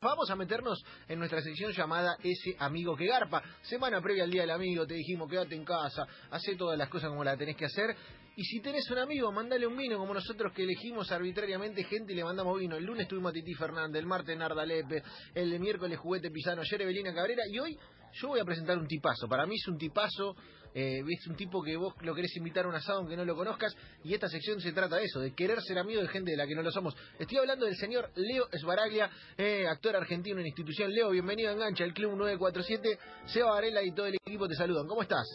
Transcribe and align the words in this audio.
Vamos 0.00 0.30
a 0.30 0.36
meternos 0.36 0.80
en 1.08 1.18
nuestra 1.18 1.42
sección 1.42 1.72
llamada 1.72 2.16
Ese 2.22 2.54
Amigo 2.60 2.94
que 2.94 3.08
Garpa. 3.08 3.42
Semana 3.62 4.00
previa 4.00 4.22
al 4.22 4.30
Día 4.30 4.42
del 4.42 4.52
Amigo 4.52 4.86
te 4.86 4.94
dijimos 4.94 5.28
quédate 5.28 5.56
en 5.56 5.64
casa, 5.64 6.06
hacé 6.30 6.54
todas 6.54 6.78
las 6.78 6.88
cosas 6.88 7.08
como 7.10 7.24
las 7.24 7.36
tenés 7.36 7.56
que 7.56 7.64
hacer. 7.64 7.96
Y 8.36 8.44
si 8.44 8.60
tenés 8.60 8.88
un 8.92 8.98
amigo, 8.98 9.32
mandale 9.32 9.66
un 9.66 9.76
vino 9.76 9.98
como 9.98 10.14
nosotros 10.14 10.52
que 10.52 10.62
elegimos 10.62 11.10
arbitrariamente 11.10 11.82
gente 11.82 12.12
y 12.12 12.14
le 12.14 12.22
mandamos 12.22 12.60
vino. 12.60 12.76
El 12.76 12.84
lunes 12.84 13.08
tuvimos 13.08 13.30
a 13.30 13.32
Titi 13.32 13.54
Fernández, 13.54 13.98
el 13.98 14.06
martes 14.06 14.38
Narda 14.38 14.64
Lepe, 14.64 15.02
el 15.34 15.58
miércoles 15.58 15.98
Juguete 15.98 16.30
Pisano, 16.30 16.62
ayer 16.62 16.82
Evelina 16.82 17.12
Cabrera 17.12 17.42
y 17.50 17.58
hoy 17.58 17.76
yo 18.12 18.28
voy 18.28 18.38
a 18.38 18.44
presentar 18.44 18.78
un 18.78 18.86
tipazo. 18.86 19.26
Para 19.26 19.46
mí 19.46 19.56
es 19.56 19.66
un 19.66 19.78
tipazo, 19.78 20.36
eh, 20.74 21.02
es 21.08 21.26
un 21.26 21.36
tipo 21.36 21.62
que 21.62 21.76
vos 21.76 21.94
lo 22.02 22.14
querés 22.14 22.36
invitar 22.36 22.64
a 22.64 22.68
un 22.68 22.74
asado 22.74 22.98
aunque 22.98 23.16
no 23.16 23.24
lo 23.24 23.34
conozcas 23.34 23.74
y 24.04 24.14
esta 24.14 24.28
sección 24.28 24.60
se 24.60 24.72
trata 24.72 24.96
de 24.96 25.04
eso, 25.04 25.20
de 25.20 25.34
querer 25.34 25.60
ser 25.60 25.78
amigo 25.78 26.00
de 26.00 26.08
gente 26.08 26.30
de 26.30 26.36
la 26.36 26.46
que 26.46 26.54
no 26.54 26.62
lo 26.62 26.70
somos. 26.70 26.96
Estoy 27.18 27.38
hablando 27.38 27.66
del 27.66 27.76
señor 27.76 28.10
Leo 28.16 28.44
Esbaraglia, 28.52 29.10
eh, 29.36 29.66
actor 29.66 29.96
argentino 29.96 30.40
en 30.40 30.46
institución. 30.46 30.92
Leo, 30.92 31.10
bienvenido 31.10 31.50
a 31.50 31.52
Engancha, 31.52 31.84
el 31.84 31.94
Club 31.94 32.16
947. 32.16 32.98
Seba 33.26 33.50
Varela 33.52 33.82
y 33.82 33.92
todo 33.92 34.06
el 34.06 34.14
equipo 34.14 34.46
te 34.46 34.54
saludan. 34.54 34.86
¿Cómo 34.86 35.02
estás? 35.02 35.26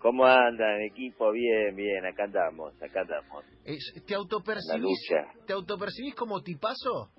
¿Cómo 0.00 0.24
andan, 0.24 0.80
equipo? 0.82 1.30
Bien, 1.30 1.76
bien, 1.76 2.06
acá 2.06 2.24
andamos, 2.24 2.72
acá 2.82 3.02
andamos. 3.02 3.44
¿Te 4.06 4.14
autopercibís, 4.14 4.80
lucha. 4.80 5.44
¿Te 5.46 5.52
autopercibís 5.52 6.14
como 6.14 6.40
tipazo? 6.40 7.10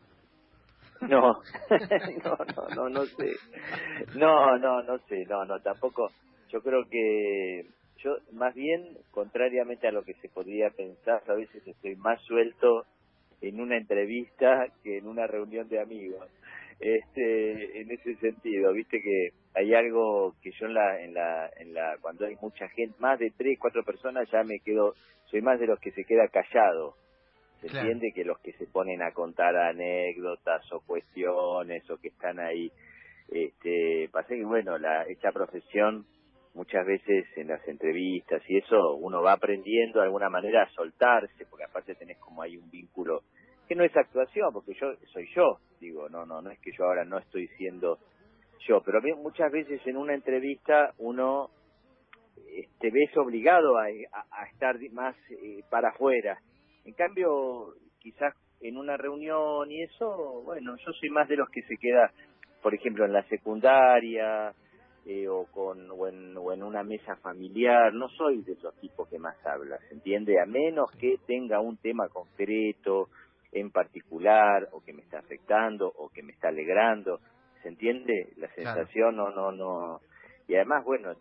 No, 1.01 1.21
no, 2.23 2.37
no, 2.55 2.75
no, 2.75 2.89
no 2.89 3.05
sé. 3.05 3.35
No, 4.15 4.57
no, 4.57 4.81
no 4.83 4.97
sé, 5.07 5.23
no, 5.29 5.45
no, 5.45 5.59
tampoco. 5.61 6.11
Yo 6.51 6.61
creo 6.61 6.85
que 6.89 7.65
yo, 8.03 8.17
más 8.33 8.53
bien, 8.55 8.97
contrariamente 9.11 9.87
a 9.87 9.91
lo 9.91 10.03
que 10.03 10.13
se 10.15 10.29
podría 10.29 10.69
pensar, 10.71 11.21
a 11.27 11.33
veces 11.33 11.65
estoy 11.67 11.95
más 11.95 12.21
suelto 12.23 12.85
en 13.41 13.59
una 13.59 13.77
entrevista 13.77 14.67
que 14.83 14.97
en 14.97 15.07
una 15.07 15.27
reunión 15.27 15.67
de 15.69 15.79
amigos. 15.79 16.27
Este, 16.79 17.81
en 17.81 17.91
ese 17.91 18.15
sentido, 18.15 18.73
viste 18.73 19.01
que 19.01 19.29
hay 19.53 19.73
algo 19.75 20.33
que 20.41 20.51
yo 20.51 20.65
en 20.65 20.73
la, 20.73 21.01
en 21.03 21.13
la, 21.13 21.49
en 21.57 21.73
la, 21.73 21.97
cuando 22.01 22.25
hay 22.25 22.35
mucha 22.41 22.67
gente, 22.69 22.95
más 22.99 23.19
de 23.19 23.31
tres, 23.37 23.59
cuatro 23.59 23.83
personas, 23.83 24.29
ya 24.31 24.43
me 24.43 24.59
quedo, 24.59 24.95
soy 25.25 25.41
más 25.41 25.59
de 25.59 25.67
los 25.67 25.79
que 25.79 25.91
se 25.91 26.03
queda 26.05 26.27
callado. 26.27 26.95
Se 27.61 27.67
Claro. 27.67 27.81
entiende 27.91 28.11
que 28.13 28.25
los 28.25 28.39
que 28.39 28.53
se 28.53 28.65
ponen 28.65 29.03
a 29.03 29.11
contar 29.11 29.55
anécdotas 29.55 30.63
o 30.73 30.79
cuestiones 30.81 31.87
o 31.91 31.97
que 31.97 32.07
están 32.07 32.39
ahí, 32.39 32.71
este, 33.29 34.09
pasa 34.11 34.29
que 34.29 34.43
bueno, 34.43 34.79
la, 34.79 35.03
esta 35.03 35.31
profesión 35.31 36.07
muchas 36.53 36.85
veces 36.85 37.25
en 37.37 37.47
las 37.47 37.65
entrevistas 37.67 38.41
y 38.47 38.57
eso 38.57 38.95
uno 38.95 39.21
va 39.21 39.33
aprendiendo 39.33 39.99
de 39.99 40.05
alguna 40.05 40.29
manera 40.29 40.63
a 40.63 40.69
soltarse, 40.71 41.45
porque 41.49 41.65
aparte 41.65 41.95
tenés 41.95 42.17
como 42.19 42.41
hay 42.41 42.57
un 42.57 42.69
vínculo 42.69 43.21
que 43.67 43.75
no 43.75 43.83
es 43.83 43.95
actuación, 43.95 44.51
porque 44.53 44.73
yo 44.73 44.93
soy 45.13 45.27
yo, 45.33 45.59
digo, 45.79 46.09
no, 46.09 46.25
no, 46.25 46.41
no 46.41 46.51
es 46.51 46.59
que 46.59 46.71
yo 46.77 46.83
ahora 46.85 47.05
no 47.05 47.17
estoy 47.17 47.47
siendo 47.57 47.99
yo, 48.67 48.81
pero 48.83 48.99
muchas 49.17 49.51
veces 49.51 49.81
en 49.87 49.97
una 49.97 50.13
entrevista 50.13 50.93
uno 50.97 51.49
te 52.79 52.91
ves 52.91 53.15
obligado 53.17 53.77
a, 53.77 53.85
a- 53.85 54.41
a 54.41 54.45
estar 54.47 54.75
más 54.91 55.15
eh, 55.29 55.61
para 55.69 55.89
afuera. 55.89 56.37
En 56.85 56.93
cambio, 56.93 57.75
quizás 57.99 58.33
en 58.61 58.77
una 58.77 58.97
reunión 58.97 59.71
y 59.71 59.83
eso, 59.83 60.41
bueno, 60.43 60.75
yo 60.77 60.91
soy 60.93 61.09
más 61.09 61.27
de 61.29 61.37
los 61.37 61.49
que 61.49 61.61
se 61.63 61.77
queda, 61.77 62.11
por 62.61 62.73
ejemplo, 62.73 63.05
en 63.05 63.13
la 63.13 63.23
secundaria 63.23 64.53
eh, 65.05 65.27
o, 65.27 65.45
con, 65.51 65.89
o, 65.91 66.07
en, 66.07 66.37
o 66.37 66.53
en 66.53 66.63
una 66.63 66.83
mesa 66.83 67.15
familiar, 67.17 67.93
no 67.93 68.07
soy 68.09 68.41
de 68.43 68.53
esos 68.53 68.75
tipos 68.79 69.09
que 69.09 69.17
más 69.19 69.35
habla, 69.45 69.77
¿se 69.87 69.95
entiende? 69.95 70.39
A 70.39 70.45
menos 70.45 70.91
que 70.99 71.17
tenga 71.25 71.59
un 71.59 71.77
tema 71.77 72.07
concreto, 72.09 73.09
en 73.51 73.71
particular, 73.71 74.69
o 74.71 74.81
que 74.81 74.93
me 74.93 75.01
está 75.01 75.19
afectando, 75.19 75.91
o 75.97 76.09
que 76.09 76.23
me 76.23 76.31
está 76.31 76.49
alegrando, 76.49 77.19
¿se 77.61 77.69
entiende? 77.69 78.29
La 78.37 78.47
Claro. 78.47 78.75
sensación 78.77 79.15
no, 79.15 79.31
no, 79.31 79.51
no. 79.51 79.99
Y 80.47 80.55
además, 80.55 80.83
bueno, 80.85 81.13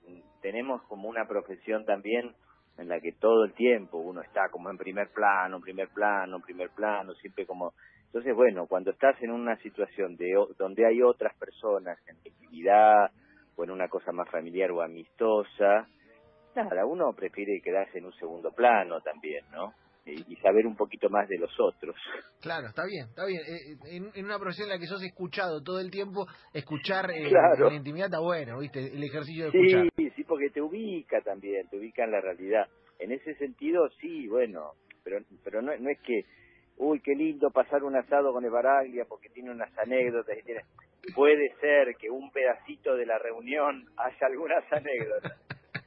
tenemos 0.43 0.83
como 0.85 1.09
una 1.09 1.27
profesión 1.27 1.85
también 1.85 2.35
en 2.79 2.89
la 2.89 3.01
que 3.01 3.13
todo 3.13 3.45
el 3.45 3.53
tiempo 3.55 3.99
uno 3.99 4.23
está 4.23 4.49
como 4.51 4.71
en 4.71 4.79
primer 4.79 5.09
plano, 5.11 5.57
en 5.57 5.63
primer 5.63 5.89
plano, 5.89 6.37
en 6.37 6.43
primer 6.43 6.71
plano, 6.71 7.15
siempre 7.15 7.47
como... 7.47 7.73
Entonces, 8.07 8.35
bueno, 8.35 8.67
cuando 8.67 8.91
estás 8.91 9.21
en 9.23 9.31
una 9.31 9.57
situación 9.59 10.17
de 10.17 10.33
donde 10.59 10.87
hay 10.87 11.01
otras 11.03 11.37
personas 11.37 11.99
en 12.09 12.17
actividad 12.17 13.11
o 13.61 13.65
en 13.65 13.71
una 13.71 13.89
cosa 13.89 14.11
más 14.13 14.29
familiar 14.31 14.71
o 14.71 14.81
amistosa, 14.81 15.87
nada, 16.57 16.87
uno 16.87 17.13
prefiere 17.15 17.61
quedarse 17.63 17.99
en 17.99 18.07
un 18.07 18.15
segundo 18.15 18.51
plano 18.53 19.01
también, 19.03 19.45
¿no? 19.53 19.75
Y, 20.07 20.35
saber 20.37 20.67
un 20.67 20.77
poquito 20.77 21.11
más 21.11 21.29
de 21.29 21.37
los 21.39 21.53
otros. 21.61 21.95
Claro, 22.41 22.69
está 22.69 22.85
bien, 22.87 23.07
está 23.11 23.27
bien. 23.27 23.43
Eh, 23.47 23.97
en, 23.97 24.11
en 24.15 24.25
una 24.25 24.39
profesión 24.39 24.67
en 24.69 24.75
la 24.75 24.79
que 24.81 24.87
sos 24.87 25.03
escuchado 25.03 25.63
todo 25.63 25.79
el 25.79 25.91
tiempo, 25.91 26.27
escuchar 26.55 27.11
eh, 27.11 27.29
Claro. 27.29 27.67
en 27.67 27.75
la 27.75 27.79
intimidad 27.79 28.07
está 28.07 28.19
bueno, 28.19 28.59
¿viste? 28.59 28.81
El 28.81 29.05
ejercicio 29.05 29.45
de 29.45 29.51
Sí, 29.53 29.59
escuchar. 29.59 30.15
sí, 30.17 30.25
porque 30.25 30.49
te 30.51 30.63
ubica 30.63 31.21
también, 31.21 31.69
te 31.69 31.77
ubica 31.77 32.05
en 32.05 32.13
la 32.13 32.21
realidad. 32.23 32.67
En 32.99 33.13
ese 33.13 33.35
sentido, 33.35 33.89
sí, 34.01 34.27
bueno, 34.27 34.73
pero 35.05 35.19
pero 35.45 35.61
no, 35.61 35.77
no 35.77 35.91
es 35.91 36.01
que, 36.01 36.25
uy, 36.79 37.01
qué 37.03 37.15
lindo 37.15 37.51
pasar 37.51 37.85
un 37.85 37.95
asado 37.95 38.33
con 38.33 38.45
Evaraglia 38.45 39.05
porque 39.07 39.29
tiene 39.29 39.51
unas 39.51 39.71
anécdotas 39.79 40.37
y 40.39 40.43
tiene... 40.43 40.63
Puede 41.15 41.55
ser 41.61 41.97
que 41.97 42.11
un 42.11 42.31
pedacito 42.31 42.95
de 42.95 43.07
la 43.07 43.19
reunión 43.19 43.87
haya 43.97 44.27
algunas 44.27 44.65
anécdotas, 44.73 45.39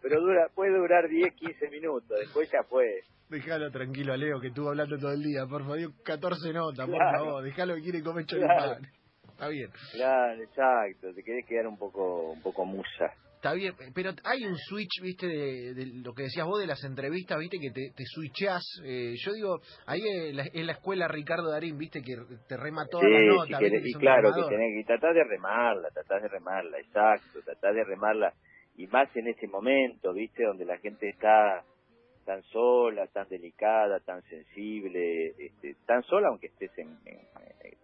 pero 0.02 0.20
dura 0.22 0.48
puede 0.54 0.76
durar 0.78 1.08
10, 1.08 1.34
15 1.34 1.70
minutos, 1.70 2.20
después 2.20 2.50
ya 2.52 2.64
fue. 2.64 3.02
Déjalo 3.30 3.72
tranquilo 3.72 4.14
a 4.14 4.18
Leo, 4.18 4.40
que 4.40 4.48
estuvo 4.48 4.70
hablando 4.70 4.98
todo 4.98 5.12
el 5.14 5.24
día. 5.24 5.46
Por 5.50 5.62
favor, 5.62 5.78
dio 5.78 5.92
14 6.04 6.54
notas, 6.54 6.88
por 6.88 6.98
favor. 7.00 7.44
Déjalo 7.44 7.76
que 7.76 7.82
quiere 7.82 8.04
comer 8.04 8.26
Claro. 8.26 8.48
choripán. 8.48 8.92
Está 9.32 9.48
bien. 9.48 9.70
Claro, 9.94 10.44
exacto, 10.44 11.14
te 11.14 11.24
querés 11.24 11.46
quedar 11.48 11.68
un 11.68 11.78
poco 11.78 12.32
un 12.32 12.42
poco 12.44 12.66
musa. 12.66 13.14
Está 13.44 13.56
bien, 13.56 13.74
pero 13.94 14.12
hay 14.24 14.46
un 14.46 14.56
switch, 14.56 15.02
viste, 15.02 15.28
de, 15.28 15.74
de 15.74 15.86
lo 16.02 16.14
que 16.14 16.24
decías 16.24 16.46
vos 16.48 16.62
de 16.62 16.66
las 16.66 16.82
entrevistas, 16.86 17.38
viste, 17.38 17.58
que 17.60 17.72
te, 17.72 17.92
te 17.94 18.06
switchás. 18.06 18.64
Eh, 18.86 19.16
yo 19.18 19.34
digo, 19.34 19.60
ahí 19.86 20.00
es 20.00 20.34
la, 20.34 20.44
es 20.44 20.66
la 20.66 20.72
escuela 20.72 21.10
Ricardo 21.10 21.52
Darín, 21.52 21.78
viste, 21.78 22.02
que 22.02 22.16
te 22.48 22.56
rema 22.56 22.86
toda 22.90 23.04
la 23.04 23.20
Sí, 23.20 23.26
nota. 23.28 23.46
si 23.48 23.54
querés- 23.66 23.84
que 23.84 23.90
y 23.90 23.96
un 23.96 24.00
claro, 24.00 24.30
que 24.34 24.48
tenés 24.48 24.74
que 24.80 24.84
tratar 24.88 25.14
de 25.14 25.26
remarla, 25.26 25.90
tratar 25.90 26.22
de 26.22 26.30
remarla, 26.30 26.80
exacto, 26.80 27.42
tratar 27.44 27.74
de 27.74 27.84
remarla, 27.84 28.34
y 28.78 28.88
más 28.88 29.14
en 29.14 29.28
ese 29.28 29.46
momento, 29.48 30.14
¿viste? 30.14 30.46
Donde 30.46 30.64
la 30.64 30.78
gente 30.78 31.10
está 31.10 31.66
tan 32.24 32.42
sola, 32.44 33.08
tan 33.08 33.28
delicada, 33.28 34.00
tan 34.00 34.22
sensible, 34.24 35.34
este, 35.38 35.76
tan 35.86 36.02
sola 36.04 36.30
aunque 36.30 36.48
estés 36.48 36.72
en, 36.78 36.88
en- 37.06 37.28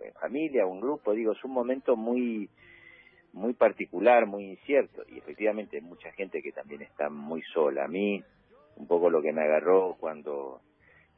en 0.08 0.14
familia 0.14 0.64
en 0.64 0.80
grupo, 0.80 1.12
digo, 1.12 1.34
es 1.34 1.44
un 1.44 1.52
momento 1.52 1.98
muy 1.98 2.50
muy 3.34 3.54
particular, 3.54 4.26
muy 4.26 4.46
incierto, 4.52 5.04
y 5.08 5.18
efectivamente 5.20 5.82
mucha 5.82 6.12
gente 6.14 6.42
que 6.42 6.52
también 6.52 6.82
está 6.82 7.10
muy 7.10 7.42
sola. 7.54 7.86
A 7.86 7.88
mí, 7.88 8.24
un 8.76 8.88
poco 8.88 9.10
lo 9.10 9.22
que 9.22 9.32
me 9.34 9.44
agarró 9.44 9.96
cuando 10.00 10.62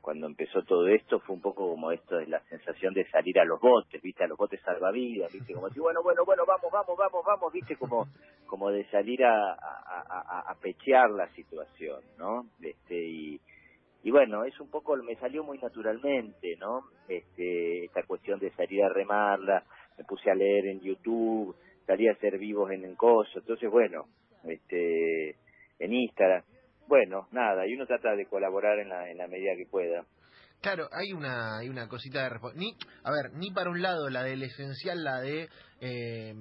cuando 0.02 0.26
empezó 0.26 0.64
todo 0.64 0.88
esto 0.88 1.20
fue 1.20 1.36
un 1.36 1.44
poco 1.44 1.70
como 1.70 1.92
esto 1.92 2.18
de 2.18 2.26
la 2.26 2.40
sensación 2.50 2.92
de 2.96 3.08
salir 3.12 3.40
a 3.40 3.46
los 3.46 3.62
botes, 3.62 4.02
viste, 4.02 4.24
a 4.24 4.28
los 4.28 4.36
botes 4.36 4.60
salvavidas, 4.62 5.32
viste, 5.32 5.54
como 5.54 5.68
decir, 5.68 5.84
bueno, 5.84 6.02
bueno, 6.02 6.26
bueno, 6.26 6.44
vamos, 6.48 6.72
vamos, 6.72 6.98
vamos, 6.98 7.24
vamos, 7.24 7.54
viste, 7.54 7.76
como 7.76 8.08
como 8.48 8.72
de 8.72 8.84
salir 8.90 9.24
a, 9.24 9.54
a, 9.54 10.04
a- 10.10 10.52
a 10.52 10.56
pechear 10.56 11.12
la 11.12 11.28
situación, 11.36 12.02
¿no? 12.18 12.48
Este, 12.62 12.96
y, 12.98 13.40
y 14.04 14.10
bueno, 14.10 14.44
es 14.44 14.60
un 14.60 14.72
poco, 14.72 14.96
me 14.98 15.16
salió 15.18 15.44
muy 15.44 15.60
naturalmente, 15.60 16.58
¿no? 16.60 16.82
Este, 17.08 17.86
esta 17.86 18.02
cuestión 18.04 18.40
de 18.40 18.50
salir 18.54 18.84
a 18.84 18.90
remarla, 18.90 19.64
me 20.00 20.04
puse 20.04 20.32
a 20.32 20.36
leer 20.36 20.66
en 20.66 20.82
YouTube, 20.82 21.56
salí 21.92 22.08
a 22.08 22.14
hacer 22.14 22.38
vivos 22.38 22.72
en 22.72 22.86
el 22.86 22.96
coso, 22.96 23.40
entonces 23.40 23.70
bueno, 23.70 24.06
este, 24.46 25.32
en 25.80 25.94
Instagram, 25.94 26.44
bueno, 26.88 27.28
nada, 27.32 27.68
y 27.68 27.74
uno 27.74 27.86
trata 27.86 28.16
de 28.16 28.26
colaborar 28.28 28.80
en 28.80 28.88
la, 28.90 29.10
en 29.10 29.18
la 29.18 29.28
medida 29.28 29.52
que 29.58 29.66
pueda. 29.70 30.06
Claro, 30.62 30.88
hay 30.92 31.12
una, 31.12 31.58
hay 31.58 31.70
una 31.70 31.88
cosita 31.88 32.24
de 32.30 32.36
ni 32.56 32.76
A 33.04 33.12
ver, 33.12 33.34
ni 33.34 33.50
para 33.52 33.72
un 33.72 33.82
lado 33.82 34.10
la 34.10 34.24
del 34.24 34.44
esencial, 34.44 35.04
la 35.04 35.20
de 35.20 35.50
eh, 35.82 36.34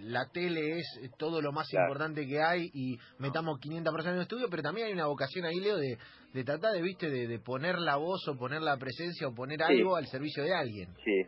la 0.00 0.28
tele 0.32 0.78
es 0.80 1.00
todo 1.16 1.40
lo 1.40 1.52
más 1.52 1.68
Claro. 1.70 1.86
importante 1.86 2.26
que 2.26 2.42
hay 2.42 2.68
y 2.74 2.98
metamos 3.18 3.60
500 3.60 3.92
personas 3.94 4.14
en 4.14 4.18
el 4.18 4.22
estudio, 4.22 4.48
pero 4.50 4.62
también 4.64 4.88
hay 4.88 4.92
una 4.92 5.06
vocación 5.06 5.44
ahí, 5.46 5.60
Leo, 5.60 5.76
de, 5.76 5.96
de 6.34 6.44
tratar 6.44 6.72
de, 6.72 6.82
viste, 6.82 7.08
de, 7.08 7.28
de 7.28 7.38
poner 7.38 7.78
la 7.78 7.96
voz 7.96 8.26
o 8.28 8.36
poner 8.36 8.60
la 8.62 8.76
presencia 8.76 9.28
o 9.28 9.34
poner 9.34 9.58
Sí. 9.58 9.64
algo 9.64 9.94
al 9.96 10.06
servicio 10.08 10.42
de 10.42 10.52
alguien. 10.54 10.88
Sí, 11.04 11.22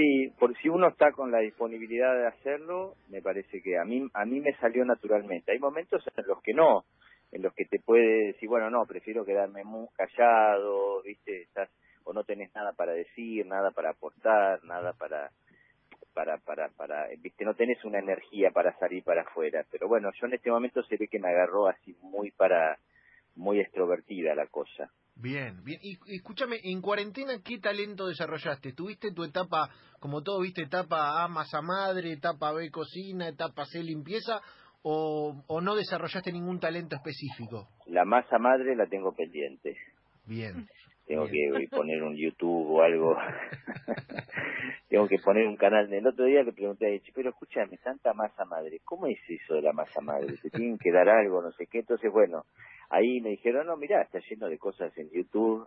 sí, 0.00 0.32
por 0.38 0.56
si 0.58 0.68
uno 0.68 0.88
está 0.88 1.12
con 1.12 1.30
la 1.30 1.40
disponibilidad 1.40 2.14
de 2.14 2.26
hacerlo, 2.26 2.94
me 3.10 3.20
parece 3.20 3.60
que 3.60 3.78
a 3.78 3.84
mí 3.84 4.08
a 4.14 4.24
mí 4.24 4.40
me 4.40 4.54
salió 4.56 4.84
naturalmente. 4.84 5.52
Hay 5.52 5.58
momentos 5.58 6.02
en 6.16 6.26
los 6.26 6.40
que 6.42 6.54
no, 6.54 6.84
en 7.32 7.42
los 7.42 7.52
que 7.54 7.66
te 7.66 7.80
puede 7.80 8.28
decir, 8.28 8.48
bueno, 8.48 8.70
no, 8.70 8.86
prefiero 8.86 9.24
quedarme 9.24 9.62
muy 9.62 9.88
callado, 9.94 11.02
viste, 11.02 11.42
estás 11.42 11.68
o 12.04 12.14
no 12.14 12.24
tenés 12.24 12.54
nada 12.54 12.72
para 12.72 12.92
decir, 12.92 13.46
nada 13.46 13.72
para 13.72 13.90
aportar, 13.90 14.64
nada 14.64 14.94
para 14.94 15.30
para 16.14 16.38
para 16.38 16.68
para 16.70 17.06
viste 17.18 17.44
no 17.44 17.54
tenés 17.54 17.84
una 17.84 18.00
energía 18.00 18.50
para 18.50 18.76
salir 18.78 19.04
para 19.04 19.22
afuera 19.22 19.64
pero 19.70 19.86
bueno 19.86 20.10
yo 20.20 20.26
en 20.26 20.34
este 20.34 20.50
momento 20.50 20.82
se 20.82 20.96
ve 20.96 21.06
que 21.06 21.20
me 21.20 21.28
agarró 21.28 21.68
así 21.68 21.96
muy 22.02 22.32
para 22.32 22.78
muy 23.36 23.60
extrovertida 23.60 24.34
la 24.34 24.46
cosa 24.48 24.90
Bien, 25.20 25.62
bien. 25.64 25.78
Y, 25.82 25.98
escúchame, 26.14 26.56
en 26.62 26.80
cuarentena, 26.80 27.34
¿qué 27.44 27.58
talento 27.58 28.06
desarrollaste? 28.06 28.72
¿Tuviste 28.72 29.12
tu 29.12 29.24
etapa, 29.24 29.68
como 29.98 30.22
todo, 30.22 30.40
viste, 30.40 30.62
etapa 30.62 31.22
A 31.22 31.28
masa 31.28 31.60
madre, 31.60 32.12
etapa 32.12 32.52
B 32.52 32.70
cocina, 32.70 33.28
etapa 33.28 33.66
C 33.66 33.82
limpieza, 33.82 34.40
o, 34.82 35.44
o 35.46 35.60
no 35.60 35.74
desarrollaste 35.74 36.32
ningún 36.32 36.58
talento 36.58 36.96
específico? 36.96 37.68
La 37.86 38.04
masa 38.04 38.38
madre 38.38 38.74
la 38.76 38.86
tengo 38.86 39.12
pendiente. 39.14 39.76
Bien. 40.26 40.68
Tengo 41.10 41.26
que 41.26 41.66
poner 41.68 42.00
un 42.04 42.16
YouTube 42.16 42.70
o 42.70 42.82
algo. 42.82 43.16
tengo 44.88 45.08
que 45.08 45.18
poner 45.18 45.44
un 45.48 45.56
canal. 45.56 45.92
El 45.92 46.06
otro 46.06 46.24
día 46.24 46.44
le 46.44 46.52
pregunté 46.52 46.86
a 46.86 46.88
ella, 46.88 47.12
pero 47.12 47.30
escúchame, 47.30 47.78
tanta 47.78 48.14
masa 48.14 48.44
madre, 48.44 48.78
¿cómo 48.84 49.08
es 49.08 49.18
eso 49.28 49.54
de 49.54 49.62
la 49.62 49.72
masa 49.72 50.00
madre? 50.00 50.36
¿Se 50.36 50.50
tienen 50.50 50.78
que 50.78 50.92
dar 50.92 51.08
algo, 51.08 51.42
no 51.42 51.50
sé 51.50 51.66
qué? 51.66 51.80
Entonces, 51.80 52.12
bueno, 52.12 52.44
ahí 52.90 53.20
me 53.20 53.30
dijeron, 53.30 53.66
no, 53.66 53.76
mira, 53.76 54.02
está 54.02 54.20
lleno 54.28 54.48
de 54.48 54.58
cosas 54.58 54.96
en 54.98 55.10
YouTube 55.10 55.66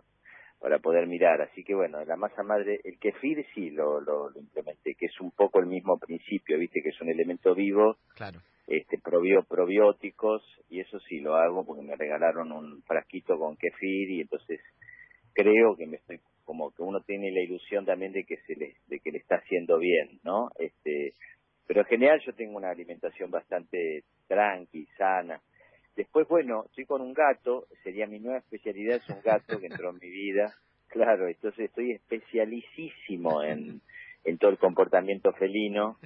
para 0.60 0.78
poder 0.78 1.06
mirar. 1.06 1.42
Así 1.42 1.64
que 1.64 1.74
bueno, 1.74 2.04
la 2.04 2.16
masa 2.16 2.42
madre, 2.42 2.80
el 2.84 2.98
kefir 2.98 3.44
sí 3.54 3.70
lo, 3.70 4.00
lo, 4.00 4.30
lo 4.30 4.38
implementé, 4.38 4.94
que 4.94 5.06
es 5.06 5.20
un 5.20 5.32
poco 5.32 5.58
el 5.58 5.66
mismo 5.66 5.98
principio, 5.98 6.58
viste, 6.58 6.80
que 6.82 6.90
es 6.90 7.00
un 7.00 7.10
elemento 7.10 7.54
vivo. 7.54 7.96
Claro 8.14 8.40
este 8.66 8.98
probióticos 8.98 10.42
y 10.70 10.80
eso 10.80 10.98
sí 11.00 11.20
lo 11.20 11.36
hago 11.36 11.64
porque 11.64 11.82
me 11.82 11.96
regalaron 11.96 12.50
un 12.52 12.82
frasquito 12.82 13.38
con 13.38 13.56
kefir 13.56 14.10
y 14.10 14.20
entonces 14.22 14.60
creo 15.34 15.76
que 15.76 15.86
me 15.86 15.96
estoy 15.96 16.20
como 16.44 16.70
que 16.72 16.82
uno 16.82 17.00
tiene 17.00 17.30
la 17.30 17.40
ilusión 17.40 17.84
también 17.84 18.12
de 18.12 18.24
que 18.24 18.38
se 18.46 18.56
le 18.56 18.76
de 18.86 19.00
que 19.00 19.10
le 19.10 19.18
está 19.18 19.36
haciendo 19.36 19.78
bien 19.78 20.18
no 20.22 20.48
este 20.58 21.14
pero 21.66 21.80
en 21.80 21.86
general 21.86 22.20
yo 22.24 22.32
tengo 22.34 22.56
una 22.56 22.70
alimentación 22.70 23.30
bastante 23.30 24.04
tranqui 24.28 24.86
sana 24.96 25.40
después 25.96 26.28
bueno 26.28 26.64
estoy 26.66 26.86
con 26.86 27.00
un 27.00 27.14
gato 27.14 27.66
sería 27.82 28.06
mi 28.06 28.18
nueva 28.18 28.38
especialidad 28.38 28.96
es 28.96 29.08
un 29.08 29.22
gato 29.22 29.58
que 29.58 29.66
entró 29.66 29.90
en 29.90 29.98
mi 29.98 30.10
vida 30.10 30.54
claro 30.88 31.28
entonces 31.28 31.66
estoy 31.66 31.92
especialicísimo 31.92 33.42
en 33.42 33.80
en 34.24 34.38
todo 34.38 34.50
el 34.50 34.58
comportamiento 34.58 35.32
felino. 35.34 35.98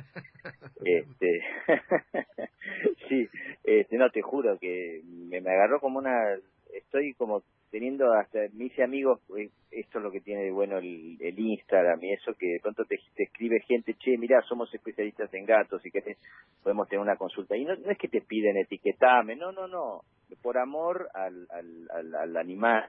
Este 0.85 1.41
sí 3.09 3.29
este 3.65 3.97
no 3.97 4.11
te 4.11 4.23
juro 4.23 4.59
que 4.59 5.03
me, 5.05 5.41
me 5.41 5.51
agarró 5.51 5.81
como 5.81 5.99
una 5.99 6.37
estoy 6.73 7.15
como 7.15 7.43
teniendo 7.71 8.13
hasta 8.13 8.41
me 8.53 8.67
hice 8.67 8.83
amigos 8.83 9.21
eh, 9.37 9.51
esto 9.71 9.99
es 9.99 10.05
lo 10.05 10.11
que 10.11 10.21
tiene 10.21 10.45
de 10.45 10.51
bueno 10.51 10.79
el, 10.79 11.17
el 11.21 11.39
Instagram 11.39 12.03
y 12.03 12.13
eso 12.13 12.35
que 12.35 12.47
de 12.55 12.61
pronto 12.61 12.85
te, 12.85 12.99
escribe 13.17 13.61
gente 13.61 13.95
che 13.95 14.17
mira 14.17 14.41
somos 14.43 14.73
especialistas 14.75 15.33
en 15.35 15.45
gatos 15.45 15.85
y 15.85 15.91
que 15.91 16.17
podemos 16.63 16.89
tener 16.89 17.01
una 17.01 17.17
consulta 17.17 17.57
y 17.57 17.65
no, 17.65 17.77
no 17.77 17.91
es 17.91 17.99
que 17.99 18.09
te 18.09 18.21
piden 18.21 18.57
etiquetame 18.57 19.37
no 19.37 19.53
no 19.53 19.69
no. 19.69 20.03
Por 20.43 20.59
amor 20.59 21.09
al, 21.15 21.47
al, 21.51 21.89
al, 21.91 22.15
al 22.15 22.37
animal. 22.37 22.85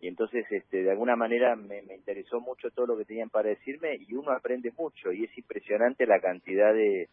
Y 0.00 0.06
entonces 0.06 0.46
este 0.50 0.84
de 0.84 0.90
alguna 0.92 1.16
manera 1.16 1.56
me, 1.56 1.82
me 1.82 1.96
interesó 1.96 2.40
mucho 2.40 2.70
todo 2.70 2.86
lo 2.86 2.96
que 2.96 3.04
tenían 3.04 3.28
para 3.28 3.48
decirme 3.48 3.96
y 3.96 4.14
uno 4.14 4.30
aprende 4.30 4.72
mucho. 4.78 5.10
Y 5.10 5.24
es 5.24 5.36
impresionante 5.36 6.06
la 6.06 6.20
cantidad 6.20 6.72
de 6.72 7.08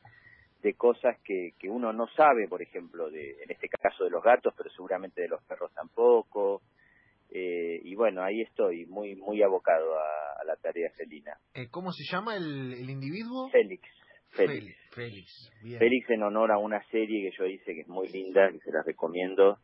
de 0.61 0.73
cosas 0.73 1.17
que, 1.23 1.53
que 1.59 1.69
uno 1.69 1.93
no 1.93 2.07
sabe, 2.07 2.47
por 2.47 2.61
ejemplo, 2.61 3.09
de, 3.09 3.37
en 3.43 3.51
este 3.51 3.69
caso 3.69 4.03
de 4.03 4.09
los 4.09 4.23
gatos, 4.23 4.53
pero 4.57 4.69
seguramente 4.69 5.21
de 5.21 5.27
los 5.27 5.41
perros 5.43 5.71
tampoco. 5.73 6.61
Eh, 7.29 7.81
y 7.83 7.95
bueno, 7.95 8.23
ahí 8.23 8.41
estoy, 8.41 8.85
muy 8.85 9.15
muy 9.15 9.41
abocado 9.43 9.97
a, 9.97 10.43
la 10.45 10.55
tarea 10.55 10.89
felina. 10.91 11.37
Eh, 11.53 11.67
¿Cómo 11.69 11.91
se 11.91 12.03
llama 12.09 12.37
el, 12.37 12.73
el 12.73 12.89
individuo? 12.89 13.49
Félix. 13.49 13.83
Félix. 14.29 14.75
Félix. 14.91 15.51
Félix 15.77 16.09
en 16.09 16.23
honor 16.23 16.51
a 16.51 16.57
una 16.57 16.81
serie 16.89 17.29
que 17.29 17.37
yo 17.37 17.45
hice 17.45 17.73
que 17.73 17.81
es 17.81 17.87
muy 17.87 18.07
linda, 18.07 18.49
que 18.51 18.59
se 18.59 18.71
la 18.71 18.81
recomiendo, 18.83 19.57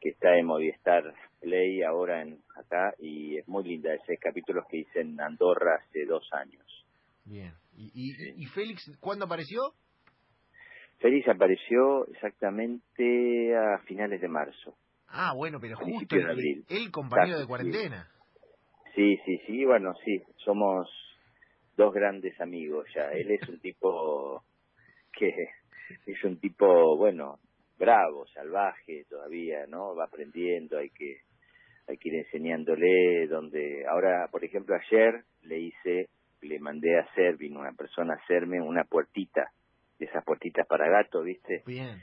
que 0.00 0.10
está 0.10 0.36
en 0.36 0.46
Movistar 0.46 1.02
Play 1.40 1.82
ahora 1.82 2.22
en 2.22 2.38
acá 2.56 2.94
y 2.98 3.38
es 3.38 3.48
muy 3.48 3.64
linda, 3.64 3.92
es 3.94 4.00
seis 4.06 4.20
capítulos 4.20 4.64
que 4.70 4.78
hice 4.78 5.00
en 5.00 5.20
Andorra 5.20 5.76
hace 5.76 6.04
dos 6.04 6.28
años. 6.32 6.64
Bien. 7.24 7.52
¿Y, 7.76 7.90
y, 7.94 8.42
y 8.42 8.46
Félix 8.46 8.96
cuándo 9.00 9.24
apareció? 9.24 9.60
Félix 10.98 11.28
apareció 11.28 12.06
exactamente 12.08 13.56
a 13.56 13.78
finales 13.86 14.20
de 14.20 14.28
marzo. 14.28 14.76
Ah, 15.10 15.32
bueno, 15.34 15.58
pero 15.60 15.76
justo 15.76 16.16
el, 16.16 16.30
abril. 16.30 16.64
el 16.68 16.90
compañero 16.90 17.38
de 17.38 17.46
cuarentena. 17.46 18.08
Sí, 18.94 19.16
sí, 19.24 19.38
sí, 19.46 19.64
bueno, 19.64 19.92
sí, 20.04 20.22
somos 20.44 20.88
dos 21.76 21.92
grandes 21.92 22.40
amigos 22.40 22.86
ya. 22.94 23.10
Él 23.12 23.30
es 23.30 23.48
un 23.48 23.60
tipo 23.60 24.42
que 25.18 25.32
es 26.06 26.24
un 26.24 26.38
tipo, 26.38 26.96
bueno, 26.96 27.38
bravo, 27.78 28.26
salvaje 28.28 29.04
todavía, 29.08 29.66
¿no? 29.66 29.94
Va 29.94 30.04
aprendiendo, 30.04 30.78
hay 30.78 30.90
que 30.90 31.22
hay 31.88 31.96
que 31.96 32.08
ir 32.08 32.14
enseñándole 32.16 33.26
donde 33.26 33.84
ahora, 33.88 34.28
por 34.30 34.44
ejemplo, 34.44 34.76
ayer 34.76 35.24
le 35.42 35.58
hice 35.58 36.08
le 36.42 36.58
mandé 36.58 36.96
a 36.96 37.02
hacer, 37.02 37.36
vino 37.36 37.60
una 37.60 37.72
persona 37.72 38.14
a 38.14 38.16
hacerme 38.16 38.60
una 38.60 38.84
puertita 38.84 39.50
de 39.98 40.06
esas 40.06 40.24
puertitas 40.24 40.66
para 40.66 40.88
gato, 40.88 41.22
¿viste? 41.22 41.62
Bien. 41.66 42.00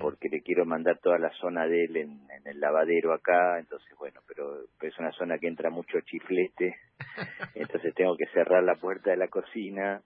Porque 0.00 0.28
le 0.28 0.42
quiero 0.42 0.64
mandar 0.66 0.98
toda 0.98 1.18
la 1.18 1.30
zona 1.40 1.66
de 1.66 1.84
él 1.84 1.96
en, 1.96 2.20
el 2.44 2.60
lavadero 2.60 3.12
acá, 3.12 3.58
entonces 3.58 3.88
bueno, 3.98 4.20
pero, 4.26 4.64
es 4.82 4.98
una 4.98 5.12
zona 5.12 5.38
que 5.38 5.46
entra 5.46 5.70
mucho 5.70 6.00
chiflete, 6.00 6.76
entonces 7.54 7.94
tengo 7.94 8.16
que 8.16 8.26
cerrar 8.26 8.62
la 8.62 8.74
puerta 8.74 9.10
de 9.10 9.16
la 9.16 9.28
cocina 9.28 10.02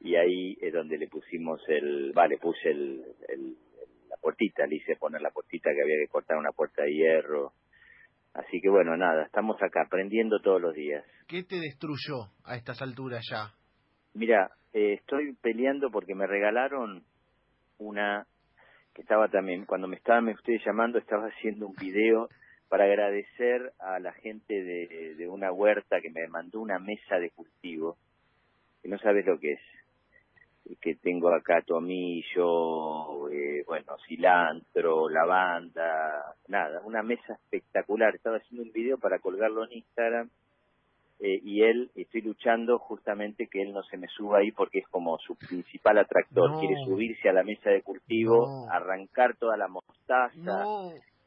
y 0.00 0.16
ahí 0.16 0.56
es 0.60 0.72
donde 0.72 0.98
le 0.98 1.08
pusimos 1.08 1.60
el, 1.68 2.12
vale, 2.12 2.38
puse 2.38 2.70
el, 2.70 3.04
el, 3.28 3.56
la 4.08 4.16
puertita, 4.20 4.66
le 4.66 4.76
hice 4.76 4.96
poner 4.96 5.20
la 5.20 5.30
puertita 5.30 5.70
que 5.70 5.82
había 5.82 6.04
que 6.04 6.10
cortar 6.10 6.36
una 6.36 6.52
puerta 6.52 6.82
de 6.82 6.94
hierro, 6.94 7.52
así 8.34 8.60
que 8.60 8.70
bueno, 8.70 8.96
nada, 8.96 9.24
estamos 9.24 9.60
acá 9.62 9.82
aprendiendo 9.86 10.40
todos 10.40 10.60
los 10.60 10.74
días. 10.74 11.04
¿Qué 11.28 11.44
te 11.44 11.60
destruyó 11.60 12.30
a 12.44 12.56
estas 12.56 12.82
alturas 12.82 13.22
ya? 13.30 13.52
Mira, 14.14 14.50
eh, 14.72 14.94
estoy 14.94 15.34
peleando 15.40 15.90
porque 15.90 16.14
me 16.14 16.26
regalaron 16.26 17.04
una 17.78 18.26
que 18.94 19.02
estaba 19.02 19.28
también, 19.28 19.64
cuando 19.64 19.88
me 19.88 19.96
estaban 19.96 20.28
ustedes 20.28 20.64
llamando, 20.64 20.98
estaba 20.98 21.26
haciendo 21.26 21.66
un 21.66 21.74
video 21.74 22.28
para 22.68 22.84
agradecer 22.84 23.72
a 23.78 23.98
la 23.98 24.12
gente 24.12 24.62
de, 24.62 25.14
de 25.16 25.28
una 25.28 25.52
huerta 25.52 26.00
que 26.00 26.10
me 26.10 26.26
mandó 26.28 26.60
una 26.60 26.78
mesa 26.78 27.18
de 27.18 27.30
cultivo, 27.30 27.96
que 28.82 28.88
no 28.88 28.98
sabes 28.98 29.26
lo 29.26 29.38
que 29.38 29.52
es, 29.52 29.60
que 30.80 30.94
tengo 30.94 31.32
acá 31.34 31.62
tomillo, 31.62 33.28
eh, 33.30 33.64
bueno, 33.66 33.96
cilantro, 34.06 35.08
lavanda, 35.08 36.34
nada, 36.48 36.80
una 36.84 37.02
mesa 37.02 37.34
espectacular. 37.34 38.14
Estaba 38.14 38.38
haciendo 38.38 38.62
un 38.62 38.72
video 38.72 38.98
para 38.98 39.18
colgarlo 39.18 39.64
en 39.64 39.72
Instagram 39.74 40.30
eh, 41.24 41.40
y 41.44 41.62
él, 41.62 41.88
estoy 41.94 42.22
luchando 42.22 42.80
justamente 42.80 43.46
que 43.46 43.62
él 43.62 43.72
no 43.72 43.84
se 43.84 43.96
me 43.96 44.08
suba 44.08 44.38
ahí 44.38 44.50
porque 44.50 44.80
es 44.80 44.88
como 44.88 45.16
su 45.18 45.36
principal 45.36 45.98
atractor. 45.98 46.58
Quiere 46.58 46.74
subirse 46.84 47.28
a 47.28 47.32
la 47.32 47.44
mesa 47.44 47.70
de 47.70 47.80
cultivo, 47.82 48.68
arrancar 48.68 49.36
toda 49.36 49.56
la 49.56 49.68
mostaza, 49.68 50.64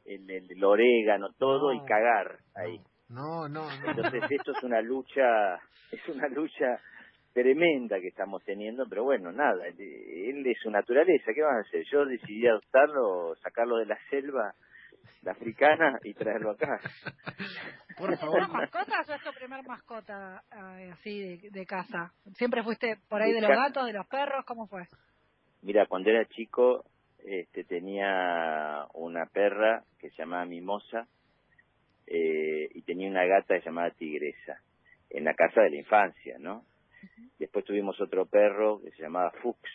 el, 0.04 0.30
el, 0.30 0.64
orégano, 0.64 1.28
todo 1.38 1.72
y 1.72 1.80
cagar 1.86 2.36
ahí. 2.54 2.78
No, 3.08 3.48
no, 3.48 3.62
Entonces 3.86 4.22
esto 4.28 4.52
es 4.52 4.62
una 4.64 4.82
lucha, 4.82 5.54
es 5.90 6.06
una 6.14 6.28
lucha 6.28 6.78
tremenda 7.32 7.98
que 7.98 8.08
estamos 8.08 8.44
teniendo, 8.44 8.84
pero 8.86 9.04
bueno, 9.04 9.32
nada, 9.32 9.66
él 9.66 10.46
es 10.46 10.58
su 10.62 10.70
naturaleza, 10.70 11.32
¿qué 11.34 11.40
van 11.40 11.56
a 11.56 11.60
hacer? 11.60 11.84
Yo 11.90 12.04
decidí 12.04 12.46
adoptarlo, 12.46 13.34
sacarlo 13.36 13.78
de 13.78 13.86
la 13.86 13.98
selva 14.10 14.52
la 15.26 15.32
africana 15.32 15.98
y 16.04 16.14
traerlo 16.14 16.52
acá. 16.52 16.80
Por 17.98 18.16
favor. 18.16 18.48
mascota 18.48 19.00
o 19.08 19.12
es 19.12 19.22
tu 19.22 19.32
primer 19.32 19.66
mascota 19.66 20.42
eh, 20.52 20.90
así 20.92 21.50
de, 21.50 21.66
casa? 21.66 22.12
¿Siempre 22.34 22.62
fuiste 22.62 22.98
por 23.08 23.20
ahí 23.20 23.32
de, 23.32 23.40
los 23.40 23.50
gatos, 23.50 23.86
de 23.86 23.92
los 23.92 24.06
perros? 24.06 24.44
¿Cómo 24.46 24.68
fue? 24.68 24.86
Mira, 25.62 25.86
cuando 25.86 26.10
era 26.10 26.24
chico 26.26 26.84
este, 27.24 27.64
tenía 27.64 28.86
una 28.94 29.26
perra 29.26 29.82
que 29.98 30.10
se 30.10 30.18
llamaba 30.18 30.44
Mimosa 30.44 31.08
eh, 32.06 32.68
y 32.72 32.82
tenía 32.82 33.10
una 33.10 33.24
gata 33.24 33.58
llamada 33.58 33.90
Tigresa 33.90 34.60
en 35.10 35.24
la 35.24 35.34
casa 35.34 35.62
de 35.62 35.70
la 35.70 35.76
infancia, 35.76 36.36
¿no? 36.38 36.64
Después 37.38 37.64
tuvimos 37.64 38.00
otro 38.00 38.26
perro 38.26 38.80
que 38.80 38.90
se 38.92 39.02
llamaba 39.02 39.32
Fuchs, 39.42 39.72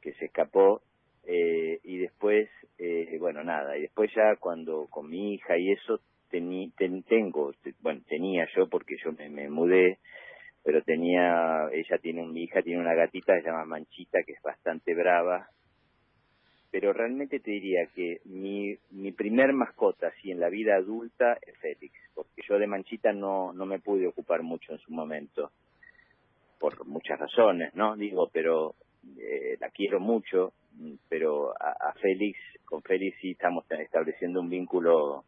que 0.00 0.14
se 0.14 0.26
escapó 0.26 0.80
eh, 1.26 1.80
y 1.82 1.98
después, 1.98 2.48
eh, 2.78 3.16
bueno, 3.18 3.42
nada, 3.42 3.76
y 3.76 3.82
después 3.82 4.10
ya 4.14 4.36
cuando 4.36 4.86
con 4.88 5.10
mi 5.10 5.34
hija 5.34 5.58
y 5.58 5.72
eso, 5.72 6.00
tení, 6.30 6.70
tengo, 7.08 7.52
bueno, 7.80 8.00
tenía 8.08 8.46
yo 8.54 8.68
porque 8.68 8.96
yo 9.04 9.10
me, 9.12 9.48
mudé, 9.48 9.98
pero 10.62 10.82
tenía, 10.82 11.68
ella 11.72 11.98
tiene, 11.98 12.24
mi 12.26 12.44
hija 12.44 12.62
tiene 12.62 12.80
una 12.80 12.94
gatita 12.94 13.34
que 13.34 13.42
se 13.42 13.48
llama 13.48 13.64
Manchita, 13.64 14.22
que 14.24 14.34
es 14.34 14.42
bastante 14.42 14.94
brava, 14.94 15.48
pero 16.70 16.92
realmente 16.92 17.40
te 17.40 17.50
diría 17.50 17.86
que 17.94 18.20
mi, 18.24 18.76
mi 18.90 19.10
primer 19.10 19.52
mascota, 19.52 20.08
así 20.08 20.30
en 20.30 20.38
la 20.38 20.48
vida 20.48 20.76
adulta, 20.76 21.38
es 21.42 21.56
Félix, 21.58 21.92
porque 22.14 22.42
yo 22.48 22.58
de 22.58 22.68
Manchita 22.68 23.12
no, 23.12 23.52
no 23.52 23.66
me 23.66 23.80
pude 23.80 24.06
ocupar 24.06 24.42
mucho 24.42 24.72
en 24.72 24.78
su 24.78 24.92
momento, 24.92 25.50
por 26.60 26.86
muchas 26.86 27.18
razones, 27.18 27.74
¿no? 27.74 27.96
Digo, 27.96 28.30
pero 28.32 28.74
eh, 29.18 29.56
la 29.60 29.70
quiero 29.70 30.00
mucho, 30.00 30.52
pero 31.08 31.52
a, 31.58 31.92
Félix, 32.00 32.38
con 32.64 32.82
Félix 32.82 33.18
sí 33.20 33.30
estamos 33.32 33.64
estableciendo 33.70 34.40
un 34.40 34.50
vínculo 34.50 35.24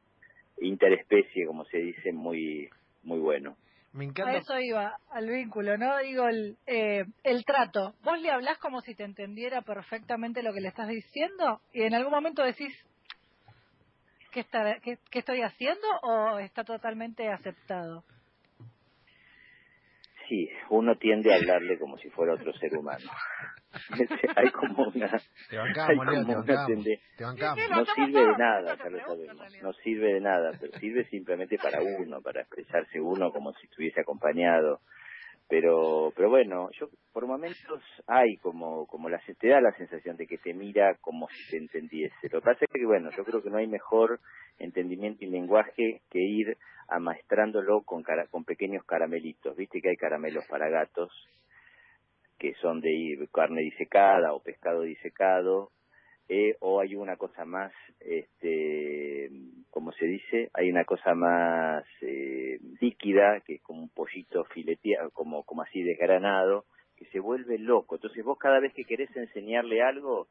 interespecie, 0.60 1.46
como 1.46 1.64
se 1.66 1.78
dice, 1.78 2.12
muy, 2.12 2.68
muy 3.02 3.18
bueno. 3.20 3.56
Me 3.92 4.04
encanta. 4.04 4.32
A 4.32 4.36
eso 4.36 4.58
iba, 4.60 4.98
al 5.10 5.28
vínculo, 5.28 5.78
¿no? 5.78 5.96
Digo, 5.98 6.28
el, 6.28 6.56
eh, 6.66 7.04
el 7.24 7.44
trato. 7.44 7.94
¿Vos 8.02 8.20
le 8.20 8.30
hablás 8.30 8.58
como 8.58 8.80
si 8.82 8.94
te 8.94 9.04
entendiera 9.04 9.62
perfectamente 9.62 10.42
lo 10.42 10.52
que 10.52 10.60
le 10.60 10.68
estás 10.68 10.88
diciendo? 10.88 11.60
Y 11.72 11.82
en 11.82 11.94
algún 11.94 12.12
momento 12.12 12.42
decís, 12.42 12.74
¿qué, 14.32 14.40
está, 14.40 14.78
qué, 14.82 14.98
qué 15.10 15.20
estoy 15.20 15.40
haciendo? 15.40 15.86
¿O 16.02 16.38
está 16.38 16.64
totalmente 16.64 17.28
aceptado? 17.28 18.04
Sí, 20.28 20.50
uno 20.68 20.96
tiende 20.96 21.32
a 21.32 21.36
hablarle 21.36 21.78
como 21.78 21.96
si 21.98 22.10
fuera 22.10 22.34
otro 22.34 22.52
ser 22.58 22.76
humano. 22.76 23.10
hay 24.36 24.50
como 24.50 24.88
una 24.94 25.20
te 25.50 25.56
bancamos, 25.56 26.06
Leo, 26.06 26.24
te 26.24 26.34
bancamos, 26.34 26.84
te 27.16 27.24
bancamos. 27.24 27.70
no 27.70 27.84
sirve 27.84 28.20
de 28.20 28.36
nada 28.38 28.76
ya 28.76 28.88
lo 28.88 28.98
sabemos. 29.00 29.62
no 29.62 29.72
sirve 29.74 30.14
de 30.14 30.20
nada 30.20 30.52
pero 30.58 30.78
sirve 30.78 31.04
simplemente 31.08 31.58
para 31.58 31.82
uno 31.82 32.22
para 32.22 32.40
expresarse 32.40 33.00
uno 33.00 33.30
como 33.30 33.52
si 33.54 33.66
estuviese 33.66 34.00
acompañado. 34.00 34.80
Pero 35.50 36.12
pero 36.14 36.28
bueno 36.28 36.68
yo 36.78 36.88
por 37.12 37.26
momentos 37.26 37.82
hay 38.06 38.36
como 38.36 38.86
como 38.86 39.08
la 39.08 39.20
te 39.38 39.48
da 39.48 39.60
la 39.60 39.72
sensación 39.72 40.16
de 40.16 40.26
que 40.26 40.38
te 40.38 40.54
mira 40.54 40.94
como 41.00 41.28
si 41.28 41.50
te 41.50 41.56
entendiese. 41.58 42.28
Lo 42.30 42.40
que 42.40 42.44
pasa 42.44 42.64
es 42.64 42.70
que 42.72 42.86
bueno 42.86 43.10
yo 43.16 43.24
creo 43.24 43.42
que 43.42 43.50
no 43.50 43.58
hay 43.58 43.66
mejor 43.66 44.20
entendimiento 44.58 45.24
y 45.24 45.28
lenguaje 45.28 46.02
que 46.10 46.20
ir 46.20 46.56
amaestrándolo 46.88 47.82
con 47.82 48.02
con 48.30 48.44
pequeños 48.44 48.84
caramelitos. 48.84 49.56
Viste 49.56 49.80
que 49.80 49.90
hay 49.90 49.96
caramelos 49.96 50.46
para 50.48 50.68
gatos 50.68 51.10
que 52.38 52.54
son 52.54 52.80
de 52.80 53.28
carne 53.32 53.62
disecada 53.62 54.32
o 54.32 54.42
pescado 54.42 54.82
disecado, 54.82 55.70
eh, 56.28 56.56
o 56.60 56.80
hay 56.80 56.94
una 56.94 57.16
cosa 57.16 57.44
más, 57.46 57.72
este, 58.00 59.30
como 59.70 59.92
se 59.92 60.06
dice, 60.06 60.50
hay 60.52 60.70
una 60.70 60.84
cosa 60.84 61.14
más 61.14 61.84
eh, 62.02 62.58
líquida, 62.80 63.40
que 63.40 63.54
es 63.54 63.62
como 63.62 63.82
un 63.82 63.88
pollito 63.88 64.44
fileteado, 64.44 65.10
como, 65.10 65.42
como 65.44 65.62
así 65.62 65.82
desgranado, 65.82 66.66
que 66.96 67.06
se 67.06 67.20
vuelve 67.20 67.58
loco. 67.58 67.94
Entonces 67.94 68.22
vos 68.24 68.38
cada 68.38 68.60
vez 68.60 68.74
que 68.74 68.84
querés 68.84 69.14
enseñarle 69.16 69.80
algo, 69.82 70.28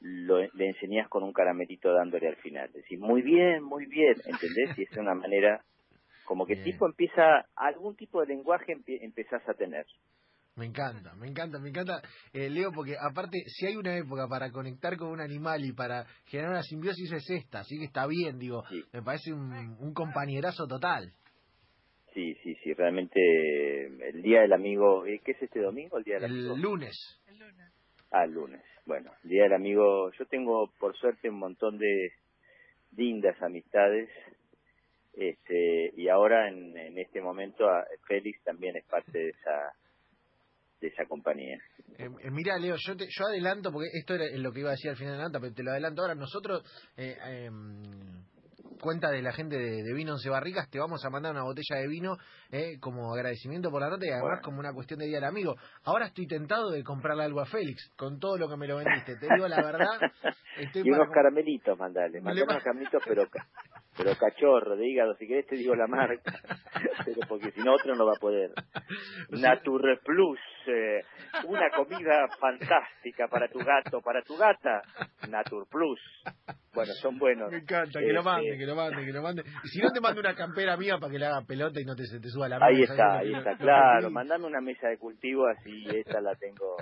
lo, 0.00 0.40
le 0.40 0.66
enseñás 0.66 1.08
con 1.08 1.22
un 1.22 1.32
caramelito 1.32 1.92
dándole 1.92 2.26
al 2.26 2.36
final. 2.36 2.72
Decís, 2.72 2.98
muy 2.98 3.22
bien, 3.22 3.62
muy 3.62 3.86
bien, 3.86 4.16
¿entendés? 4.26 4.76
Y 4.76 4.82
es 4.82 4.96
una 4.96 5.14
manera, 5.14 5.62
como 6.24 6.46
que 6.46 6.54
el 6.54 6.64
tipo 6.64 6.86
empieza, 6.86 7.46
algún 7.54 7.94
tipo 7.94 8.20
de 8.20 8.26
lenguaje 8.26 8.76
empezás 8.86 9.48
a 9.48 9.54
tener. 9.54 9.86
Me 10.54 10.66
encanta, 10.66 11.14
me 11.14 11.28
encanta, 11.28 11.58
me 11.58 11.70
encanta, 11.70 12.02
eh, 12.34 12.50
Leo, 12.50 12.72
porque 12.72 12.94
aparte, 13.00 13.38
si 13.46 13.66
hay 13.66 13.76
una 13.76 13.96
época 13.96 14.28
para 14.28 14.50
conectar 14.50 14.98
con 14.98 15.08
un 15.08 15.20
animal 15.20 15.64
y 15.64 15.72
para 15.72 16.04
generar 16.26 16.50
una 16.50 16.62
simbiosis 16.62 17.10
es 17.10 17.30
esta, 17.30 17.60
así 17.60 17.78
que 17.78 17.86
está 17.86 18.06
bien, 18.06 18.38
digo, 18.38 18.62
me 18.92 19.02
parece 19.02 19.32
un, 19.32 19.50
un 19.80 19.94
compañerazo 19.94 20.66
total. 20.66 21.10
Sí, 22.12 22.34
sí, 22.42 22.54
sí, 22.62 22.74
realmente 22.74 23.18
el 23.86 24.20
Día 24.20 24.42
del 24.42 24.52
Amigo, 24.52 25.06
¿eh? 25.06 25.22
¿qué 25.24 25.32
es 25.32 25.42
este 25.42 25.60
domingo? 25.60 25.96
El 25.96 26.04
Día 26.04 26.18
del 26.18 26.30
el 26.32 26.60
Lunes. 26.60 27.22
El 27.26 27.38
lunes. 27.38 27.72
Ah, 28.10 28.24
el 28.24 28.32
lunes. 28.32 28.62
Bueno, 28.84 29.10
el 29.24 29.30
Día 29.30 29.44
del 29.44 29.54
Amigo, 29.54 30.12
yo 30.18 30.26
tengo 30.26 30.70
por 30.78 30.94
suerte 30.98 31.30
un 31.30 31.38
montón 31.38 31.78
de 31.78 32.12
lindas 32.94 33.40
amistades 33.40 34.10
este 35.14 35.92
y 35.96 36.08
ahora 36.08 36.48
en, 36.48 36.76
en 36.76 36.98
este 36.98 37.22
momento 37.22 37.66
Félix 38.06 38.42
también 38.44 38.76
es 38.76 38.84
parte 38.84 39.18
de 39.18 39.28
esa 39.30 39.72
de 40.82 40.88
esa 40.88 41.06
compañía. 41.06 41.56
Eh, 41.96 42.08
eh, 42.20 42.30
mira, 42.30 42.58
Leo, 42.58 42.74
yo, 42.76 42.96
te, 42.96 43.06
yo 43.08 43.26
adelanto, 43.26 43.70
porque 43.72 43.88
esto 43.94 44.14
era 44.14 44.24
lo 44.36 44.52
que 44.52 44.60
iba 44.60 44.70
a 44.70 44.72
decir 44.72 44.90
al 44.90 44.96
final 44.96 45.12
de 45.12 45.18
la 45.18 45.24
nota, 45.24 45.40
pero 45.40 45.54
te 45.54 45.62
lo 45.62 45.70
adelanto 45.70 46.02
ahora. 46.02 46.14
Nosotros, 46.14 46.62
eh, 46.96 47.16
em, 47.24 47.82
cuenta 48.80 49.10
de 49.10 49.22
la 49.22 49.32
gente 49.32 49.56
de, 49.56 49.94
Vino 49.94 50.14
Once 50.14 50.28
Barricas, 50.28 50.68
te 50.68 50.78
vamos 50.78 51.04
a 51.04 51.10
mandar 51.10 51.32
una 51.32 51.44
botella 51.44 51.76
de 51.76 51.86
vino 51.86 52.16
eh, 52.50 52.78
como 52.80 53.14
agradecimiento 53.14 53.70
por 53.70 53.80
la 53.80 53.88
nota 53.88 54.04
y 54.04 54.10
además 54.10 54.40
como 54.42 54.58
una 54.58 54.72
cuestión 54.74 54.98
de 54.98 55.06
día 55.06 55.18
del 55.18 55.24
amigo. 55.24 55.54
Ahora 55.84 56.06
estoy 56.06 56.26
tentado 56.26 56.70
de 56.70 56.82
comprarle 56.82 57.22
algo 57.22 57.40
a 57.40 57.46
Félix, 57.46 57.92
con 57.96 58.18
todo 58.18 58.36
lo 58.36 58.48
que 58.48 58.56
me 58.56 58.66
lo 58.66 58.76
vendiste. 58.76 59.16
Te 59.16 59.28
digo 59.32 59.46
la 59.46 59.62
verdad. 59.62 60.00
y 60.74 60.90
unos 60.90 61.10
caramelitos, 61.14 61.78
mandale. 61.78 62.20
Mandale 62.20 62.42
unos 62.42 62.62
caramelitos, 62.62 63.02
pero, 63.06 63.22
pero 63.96 64.14
cachorro, 64.16 64.76
de 64.76 64.88
hígado. 64.88 65.14
Si 65.14 65.26
querés 65.26 65.46
te 65.46 65.56
digo 65.56 65.74
la 65.74 65.86
marca. 65.86 66.32
pero 67.04 67.20
porque 67.28 67.50
si 67.52 67.60
no, 67.60 67.74
otro 67.74 67.94
no 67.94 68.06
va 68.06 68.12
a 68.16 68.20
poder. 68.20 68.50
Nature 69.30 69.98
Plus, 70.04 70.38
eh, 70.66 71.00
una 71.46 71.70
comida 71.70 72.26
fantástica 72.40 73.28
para 73.28 73.48
tu 73.48 73.58
gato, 73.58 74.00
para 74.00 74.22
tu 74.22 74.36
gata. 74.36 74.82
Nature 75.28 75.66
Plus. 75.70 76.00
Bueno, 76.74 76.92
son 76.94 77.18
buenos. 77.18 77.50
Me 77.50 77.58
encanta, 77.58 78.00
que 78.00 78.12
lo 78.12 78.20
este, 78.20 78.30
mande, 78.30 78.58
que 78.58 78.66
lo 78.66 78.74
mande, 78.74 79.04
que 79.04 79.12
lo 79.12 79.22
mande. 79.22 79.42
Y 79.64 79.68
si 79.68 79.80
no 79.80 79.90
te 79.92 80.00
mando 80.00 80.20
una 80.20 80.34
campera 80.34 80.76
mía 80.76 80.96
para 80.98 81.12
que 81.12 81.18
le 81.18 81.26
haga 81.26 81.42
pelota 81.46 81.80
y 81.80 81.84
no 81.84 81.94
te, 81.94 82.04
te 82.04 82.28
suba 82.28 82.48
la 82.48 82.58
mesa. 82.58 82.66
Ahí 82.66 82.82
está, 82.82 83.18
ahí 83.18 83.34
está, 83.34 83.56
claro. 83.56 84.10
Mandame 84.10 84.46
una 84.46 84.60
mesa 84.60 84.88
de 84.88 84.96
cultivo 84.96 85.46
así 85.48 85.84
esta 85.94 86.20
la 86.20 86.34
tengo. 86.36 86.76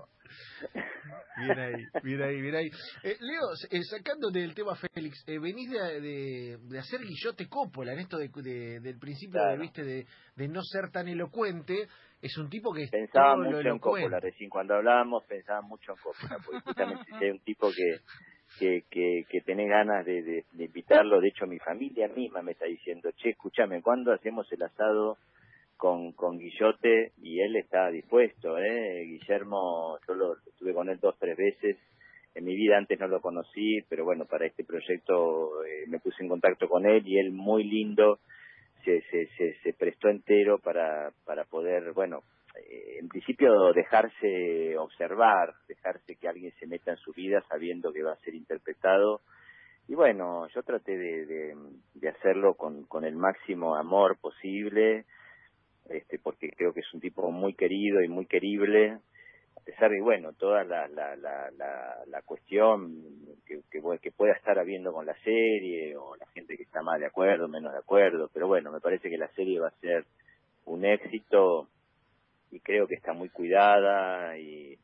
Bien 1.37 1.59
ahí, 1.59 1.87
bien 2.03 2.23
ahí, 2.23 2.41
bien 2.41 2.55
ahí. 2.55 2.71
Eh, 3.03 3.17
Leo, 3.21 3.53
eh, 3.71 3.83
sacándote 3.85 4.41
del 4.41 4.55
tema 4.55 4.75
Félix, 4.75 5.23
eh, 5.27 5.39
venís 5.39 5.71
de, 5.71 6.59
de, 6.59 6.79
hacer 6.79 7.01
Guillote 7.01 7.49
Coppola 7.49 7.93
en 7.93 8.01
esto 8.01 8.19
de, 8.19 8.81
del 8.81 8.99
principio 8.99 9.41
de, 9.43 9.57
¿viste? 9.57 9.85
De, 9.85 10.07
de 10.37 10.49
no 10.49 10.63
ser 10.63 10.91
tan 10.91 11.09
elocuente. 11.09 11.89
Es 12.21 12.37
un 12.37 12.51
tipo 12.51 12.73
que 12.73 12.87
pensaba 12.91 13.37
mucho 13.37 13.61
en 13.61 13.79
Coppola, 13.79 14.21
recién 14.21 14.51
cuando 14.51 14.75
hablábamos 14.75 15.25
pensaba 15.25 15.63
mucho 15.63 15.93
en 15.93 15.99
Coppola, 15.99 16.37
porque 16.45 16.61
justamente 16.61 17.05
es 17.27 17.33
un 17.33 17.41
tipo 17.41 17.71
que 17.71 18.01
que, 18.59 18.85
que, 18.91 19.25
que 19.29 19.41
tenés 19.43 19.69
ganas 19.69 20.05
de, 20.05 20.23
de, 20.23 20.65
invitarlo. 20.65 21.21
De 21.21 21.29
hecho, 21.29 21.47
mi 21.47 21.59
familia 21.59 22.09
misma 22.09 22.43
me 22.43 22.53
está 22.53 22.67
diciendo, 22.67 23.11
che, 23.13 23.31
escúchame, 23.31 23.81
¿cuándo 23.83 24.13
hacemos 24.13 24.51
el 24.53 24.63
asado 24.63 25.19
con, 25.81 26.13
con 26.13 26.39
Guillote? 26.39 27.13
Y 27.23 27.41
él 27.41 27.57
está 27.57 27.91
dispuesto, 27.91 28.59
¿eh? 28.59 29.03
Guillermo, 29.07 29.99
yo 30.07 30.15
lo 30.15 30.37
estuve 30.47 30.75
con 30.75 30.91
él 30.91 31.01
dos, 31.01 31.17
tres 31.19 31.37
veces. 31.37 31.79
En 32.35 32.45
mi 32.45 32.55
vida 32.55 32.77
antes 32.77 33.01
no 33.01 33.09
lo 33.09 33.21
conocí, 33.21 33.81
pero 33.89 34.05
bueno, 34.05 34.27
para 34.27 34.47
este 34.47 34.63
proyecto 34.63 35.65
eh, 35.65 35.87
me 35.89 35.99
puse 35.99 36.23
en 36.23 36.29
contacto 36.29 36.69
con 36.69 36.87
él 36.87 37.03
y 37.05 37.19
él 37.19 37.33
muy 37.33 37.65
lindo 37.65 38.21
se, 38.85 39.01
se, 39.11 39.27
se, 39.37 39.55
se 39.63 39.73
prestó 39.73 40.09
entero 40.09 40.59
para, 40.59 41.11
para 41.25 41.45
poder, 41.45 41.93
bueno, 41.93 42.23
eh, 42.57 42.99
en 43.01 43.09
principio 43.09 43.73
dejarse 43.73 44.77
observar, 44.79 45.55
dejarse 45.67 46.17
que 46.17 46.29
alguien 46.29 46.53
se 46.61 46.67
meta 46.67 46.93
en 46.93 46.99
su 46.99 47.13
vida 47.13 47.43
sabiendo 47.49 47.93
que 47.93 48.03
va 48.03 48.13
a 48.13 48.25
ser 48.25 48.35
interpretado. 48.35 49.23
Y 49.89 49.95
bueno, 49.95 50.47
yo 50.55 50.63
traté 50.63 50.97
de, 50.97 51.57
de, 51.95 52.09
hacerlo 52.09 52.55
con, 52.55 52.85
con 52.85 53.05
el 53.05 53.17
máximo 53.17 53.75
amor 53.75 54.19
posible, 54.21 55.05
este, 55.90 56.18
porque 56.18 56.50
creo 56.50 56.73
que 56.73 56.80
es 56.80 56.94
un 56.94 57.00
tipo 57.00 57.30
muy 57.30 57.54
querido 57.54 58.02
y 58.02 58.09
muy 58.09 58.26
querible, 58.26 58.99
a 59.56 59.61
pesar 59.64 59.90
de, 59.90 60.00
bueno, 60.00 60.32
toda 60.32 60.64
la, 60.64 60.88
la, 60.88 61.16
la, 61.16 61.50
la, 62.06 62.23
cuestión 62.23 63.02
que, 63.47 63.61
que, 63.70 63.82
que, 64.00 64.12
pueda 64.12 64.32
estar 64.32 64.59
habiendo 64.59 64.92
con 64.92 65.04
la 65.04 65.14
serie, 65.23 65.97
o 65.97 66.16
la 66.16 66.26
gente 66.28 66.56
que 66.56 66.62
está 66.62 66.82
más 66.82 66.99
de 67.00 67.06
acuerdo, 67.06 67.49
menos 67.49 67.73
de 67.73 67.78
acuerdo, 67.78 68.30
pero 68.32 68.47
bueno, 68.47 68.70
me 68.73 68.80
parece 68.80 69.11
que 69.11 69.18
la 69.18 69.28
serie 69.35 69.61
va 69.61 69.68
a 69.68 69.80
ser 69.80 70.04
un 70.64 70.85
éxito 70.85 71.68
y 72.50 72.61
creo 72.61 72.87
que 72.87 72.94
está 72.94 73.12
muy 73.12 73.28
cuidada 73.28 74.38
y, 74.38 74.78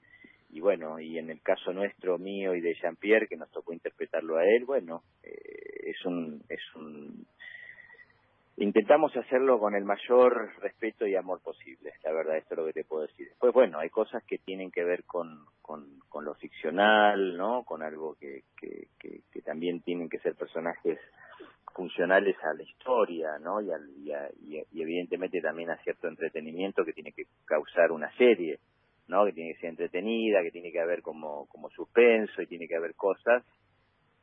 y 0.50 0.60
bueno, 0.60 0.98
y 1.00 1.18
en 1.18 1.30
el 1.30 1.40
caso 1.40 1.72
nuestro, 1.72 2.18
mío 2.18 2.54
y 2.54 2.60
de 2.60 2.75
Jean-Pierre, 2.75 3.28
que 3.28 3.36
nos 3.36 3.50
tocó 3.50 3.72
interpretarlo 3.72 4.36
a 4.36 4.44
él, 4.44 4.64
bueno, 4.64 5.02
eh, 5.22 5.90
es 5.90 6.04
un, 6.04 6.42
es 6.48 6.60
un, 6.75 7.26
intentamos 8.56 9.14
hacerlo 9.16 9.58
con 9.58 9.75
el 9.75 9.84
mayor 9.84 10.50
respeto 10.60 11.06
y 11.06 11.14
amor 11.14 11.40
posible, 11.42 11.92
la 12.04 12.12
verdad, 12.12 12.38
esto 12.38 12.54
es 12.54 12.58
lo 12.58 12.66
que 12.66 12.72
te 12.72 12.84
puedo 12.84 13.06
decir. 13.06 13.28
Después, 13.28 13.52
bueno, 13.52 13.78
hay 13.78 13.90
cosas 13.90 14.25
que 14.25 14.38
tienen 14.38 14.70
que 14.70 14.84
ver 14.84 15.04
con, 15.04 15.44
con, 15.60 15.84
lo 16.25 16.34
ficcional, 16.34 17.36
¿no? 17.36 17.62
Con 17.64 17.82
algo 17.82 18.16
que, 18.18 18.42
que, 18.58 18.88
también 19.44 19.80
tienen 19.82 20.08
que 20.08 20.18
ser 20.18 20.34
personajes 20.34 20.98
funcionales 21.72 22.36
a 22.42 22.52
la 22.54 22.64
historia, 22.64 23.38
¿no? 23.38 23.60
Y, 23.60 23.70
y, 24.42 24.82
evidentemente 24.82 25.40
también 25.40 25.70
a 25.70 25.76
cierto 25.84 26.08
entretenimiento 26.08 26.84
que 26.84 26.92
tiene 26.92 27.12
que 27.12 27.26
causar 27.44 27.92
una 27.92 28.10
serie, 28.16 28.58
¿no? 29.06 29.25
Que 29.26 29.32
tiene 29.32 29.52
que 29.52 29.60
ser 29.60 29.70
entretenida, 29.70 30.42
que 30.42 30.50
tiene 30.50 30.72
que 30.72 30.80
haber 30.80 31.02
como, 31.02 31.46
como 31.46 31.70
suspenso 31.70 32.42
y 32.42 32.46
tiene 32.46 32.66
que 32.66 32.76
haber 32.76 32.94
cosas 32.94 33.44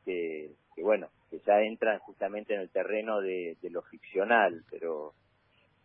que, 0.04 0.50
que 0.74 0.82
bueno, 0.82 1.08
que 1.30 1.38
ya 1.46 1.60
entran 1.60 1.98
justamente 2.00 2.54
en 2.54 2.60
el 2.60 2.70
terreno 2.70 3.20
de, 3.20 3.56
de 3.60 3.70
lo 3.70 3.82
ficcional, 3.82 4.62
pero 4.70 5.12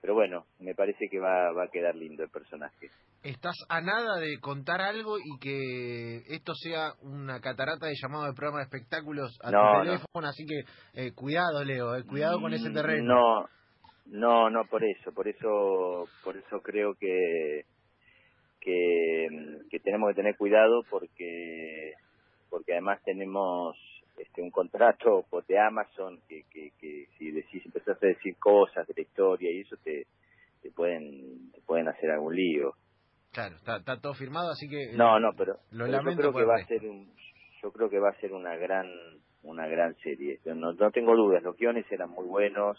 pero 0.01 0.13
bueno, 0.13 0.46
me 0.60 0.74
parece 0.75 1.10
que 1.10 1.19
va, 1.19 1.51
va 1.51 1.65
a 1.65 1.72
quedar 1.72 1.96
lindo 1.96 2.24
el 2.24 2.29
personaje. 2.29 2.89
Estás 3.22 3.55
a 3.67 3.81
nada 3.81 4.17
de 4.17 4.39
contar 4.39 4.79
algo 4.79 5.17
y 5.19 5.38
que 5.41 6.17
esto 6.34 6.53
sea 6.55 6.93
una 7.01 7.41
catarata 7.41 7.88
de 7.88 7.96
llamado 8.01 8.25
de 8.25 8.34
programa 8.34 8.60
de 8.60 8.63
espectáculos 8.63 9.38
a 9.43 9.51
tu 9.51 9.84
teléfono, 9.84 10.27
así 10.27 10.46
que 10.46 10.62
eh, 10.93 11.12
cuidado, 11.13 11.65
Leo, 11.65 11.96
eh, 11.98 12.05
cuidado 12.05 12.39
con 12.39 12.53
ese 12.53 12.69
terreno. 12.69 13.13
No, 13.13 13.50
no, 14.05 14.50
no, 14.50 14.63
por 14.69 14.86
eso, 14.86 15.12
por 15.13 15.27
eso, 15.27 16.08
por 16.24 16.38
eso 16.38 16.62
creo 16.62 16.93
que 16.96 17.65
que, 18.62 19.27
que 19.69 19.79
tenemos 19.79 20.10
que 20.10 20.15
tener 20.15 20.38
cuidado 20.38 20.84
porque 20.89 21.93
porque 22.50 22.74
además 22.74 23.01
tenemos 23.03 23.75
este 24.19 24.41
un 24.41 24.51
contrato 24.51 25.25
de 25.47 25.59
Amazon 25.59 26.19
que, 26.27 26.43
que, 26.51 26.71
que 26.79 27.07
si 27.17 27.31
decís, 27.31 27.65
empezás 27.65 28.01
a 28.01 28.07
decir 28.07 28.38
cosas 28.38 28.88
de 28.88 28.93
la 28.95 29.01
historia 29.01 29.51
y 29.51 29.61
eso 29.61 29.75
te, 29.83 30.05
te 30.61 30.71
pueden 30.71 31.51
te 31.51 31.61
pueden 31.61 31.88
hacer 31.88 32.11
algún 32.11 32.35
lío. 32.35 32.73
Claro, 33.31 33.55
está, 33.55 33.77
está 33.77 33.99
todo 34.01 34.13
firmado, 34.15 34.51
así 34.51 34.67
que... 34.67 34.93
No, 34.97 35.19
no, 35.19 35.33
pero, 35.38 35.53
Lo 35.71 35.85
pero 35.85 36.01
yo 36.01 36.17
creo 36.17 36.33
que 36.33 36.45
va 36.45 36.55
a 36.55 36.65
ser 36.65 36.85
un, 36.85 37.13
yo 37.61 37.71
creo 37.71 37.89
que 37.89 37.99
va 37.99 38.09
a 38.09 38.19
ser 38.19 38.33
una 38.33 38.55
gran 38.55 38.88
una 39.43 39.67
gran 39.67 39.95
serie. 39.97 40.39
No, 40.45 40.73
no 40.73 40.91
tengo 40.91 41.15
dudas, 41.15 41.43
los 41.43 41.55
guiones 41.55 41.85
eran 41.91 42.09
muy 42.09 42.25
buenos, 42.25 42.77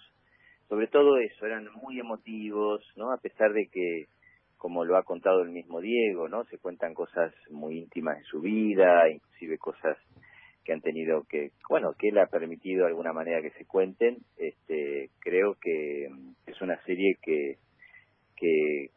sobre 0.69 0.87
todo 0.89 1.19
eso, 1.19 1.47
eran 1.47 1.69
muy 1.83 1.99
emotivos, 1.99 2.81
¿no? 2.97 3.13
A 3.13 3.19
pesar 3.19 3.53
de 3.53 3.69
que, 3.73 4.07
como 4.57 4.85
lo 4.85 4.97
ha 4.97 5.03
contado 5.03 5.43
el 5.43 5.51
mismo 5.51 5.81
Diego, 5.81 6.29
¿no? 6.29 6.45
Se 6.45 6.59
cuentan 6.59 6.95
cosas 6.95 7.33
muy 7.51 7.79
íntimas 7.79 8.19
de 8.19 8.25
su 8.25 8.41
vida, 8.41 9.09
inclusive 9.09 9.59
cosas 9.59 9.97
que 10.65 10.73
han 10.73 10.81
tenido 10.81 11.25
que, 11.25 11.53
bueno, 11.69 11.93
que 11.99 12.09
él 12.09 12.19
ha 12.19 12.27
permitido 12.27 12.83
de 12.83 12.89
alguna 12.89 13.13
manera 13.13 13.43
que 13.43 13.51
se 13.53 13.65
cuenten. 13.65 14.19
Este, 14.37 15.11
creo 15.21 15.57
que 15.61 16.09
es 16.47 16.61
una 16.61 16.81
serie 16.85 17.17
que, 17.23 17.59
que, 18.37 18.91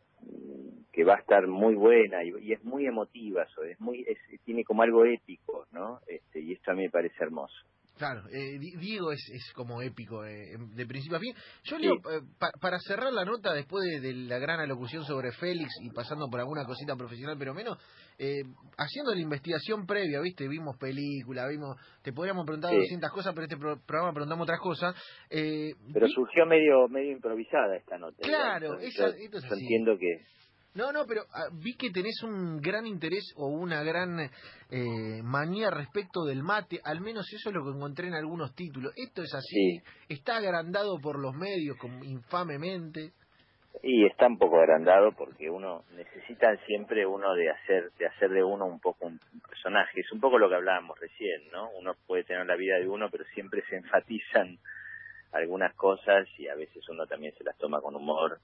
que 0.92 1.04
va 1.04 1.16
a 1.16 1.20
estar 1.20 1.48
muy 1.48 1.76
buena 1.76 2.24
y, 2.24 2.52
es 2.54 2.64
muy 2.64 2.86
emotiva, 2.86 3.46
so- 3.56 3.64
es 3.64 3.80
muy, 3.80 4.06
es, 4.08 4.18
tiene 4.46 4.64
como 4.64 4.84
algo 4.84 5.06
épico, 5.06 5.66
¿no? 5.72 6.00
Este, 6.08 6.40
y 6.40 6.54
esto 6.54 6.72
a 6.72 6.76
mí 6.76 6.84
me 6.84 6.90
parece 6.90 7.16
hermoso. 7.24 7.56
Claro, 7.98 8.24
eh, 8.32 8.58
Di- 8.60 8.76
Diego 8.78 9.12
es, 9.12 9.22
es 9.32 9.52
como 9.54 9.82
épico 9.82 10.26
eh, 10.26 10.58
de 10.76 10.86
principio 10.88 11.18
a 11.18 11.20
fin. 11.20 11.34
Yo 11.64 11.78
Sí. 11.78 11.84
leo, 11.84 11.94
eh, 11.94 12.22
pa- 12.40 12.52
para 12.60 12.80
cerrar 12.80 13.14
la 13.14 13.24
nota, 13.24 13.54
después 13.54 13.84
de, 13.86 14.00
de 14.00 14.14
la 14.14 14.40
gran 14.40 14.60
alocución 14.60 15.04
sobre 15.06 15.32
Félix 15.34 15.70
y 15.82 15.92
pasando 15.92 16.28
por 16.30 16.40
alguna 16.40 16.66
cosita 16.66 16.96
profesional, 16.96 17.36
pero 17.38 17.54
menos, 17.54 17.78
eh, 18.18 18.42
haciendo 18.78 19.14
la 19.14 19.22
investigación 19.22 19.86
previa, 19.86 20.20
¿viste? 20.22 20.48
Vimos 20.48 20.76
película, 20.78 21.48
vimos, 21.48 21.78
te 22.02 22.12
podríamos 22.14 22.46
preguntar 22.46 22.72
Sí. 22.72 22.78
200 22.78 23.12
cosas, 23.12 23.34
pero 23.36 23.44
este 23.46 23.58
pro- 23.58 23.80
programa 23.86 24.12
preguntamos 24.14 24.44
otras 24.46 24.60
cosas. 24.60 24.96
Eh, 25.30 25.74
Pero 25.94 26.08
surgió 26.08 26.46
medio 26.48 26.88
medio 26.88 27.12
improvisada 27.12 27.76
esta 27.78 27.98
nota. 28.00 28.18
Claro, 28.24 28.80
esa- 28.80 29.10
yo, 29.10 29.14
esto 29.18 29.38
es 29.38 29.44
yo 29.44 29.50
así. 29.54 29.62
entiendo 29.62 29.98
que 30.00 30.18
No, 30.76 30.92
no, 30.92 31.06
pero 31.08 31.22
ah, 31.34 31.50
vi 31.54 31.76
que 31.76 31.92
tenés 31.92 32.24
un 32.24 32.60
gran 32.60 32.86
interés 32.88 33.32
o 33.38 33.48
una 33.48 33.84
gran 33.84 34.20
eh, 34.20 35.22
manía 35.24 35.70
respecto 35.70 36.24
del 36.26 36.42
mate, 36.42 36.80
al 36.84 37.00
menos 37.02 37.32
eso 37.32 37.50
es 37.50 37.56
lo 37.56 37.64
que 37.64 37.78
encontré 37.78 38.08
en 38.08 38.16
algunos 38.16 38.56
títulos. 38.56 38.92
Esto 38.96 39.22
es 39.22 39.34
así, 39.36 39.80
Sí. 39.80 39.82
está 40.10 40.38
agrandado 40.38 41.00
por 41.00 41.20
los 41.20 41.36
medios 41.36 41.78
como 41.78 42.04
infamemente. 42.04 43.12
y 43.82 44.06
está 44.06 44.28
un 44.28 44.38
poco 44.38 44.58
agrandado 44.60 45.12
porque 45.18 45.50
uno 45.50 45.84
necesita 45.96 46.56
siempre 46.68 47.06
uno 47.06 47.34
de 47.34 47.50
hacer 47.50 47.92
de 47.98 48.06
hacer 48.06 48.30
de 48.30 48.44
uno 48.44 48.66
un 48.66 48.80
poco 48.80 49.08
un 49.08 49.20
personaje. 49.50 50.00
Es 50.00 50.12
un 50.12 50.20
poco 50.22 50.38
lo 50.38 50.48
que 50.48 50.56
hablábamos 50.56 50.98
recién, 51.00 51.50
¿no? 51.52 51.70
Uno 51.80 51.94
puede 52.08 52.24
tener 52.24 52.46
la 52.46 52.56
vida 52.56 52.78
de 52.78 52.88
uno, 52.88 53.10
pero 53.12 53.26
siempre 53.34 53.62
se 53.70 53.76
enfatizan 53.78 54.58
algunas 55.34 55.74
cosas 55.76 56.28
y 56.38 56.48
a 56.48 56.56
veces 56.56 56.88
uno 56.88 57.06
también 57.08 57.34
se 57.36 57.44
las 57.44 57.58
toma 57.58 57.82
con 57.82 57.96
humor. 57.96 58.40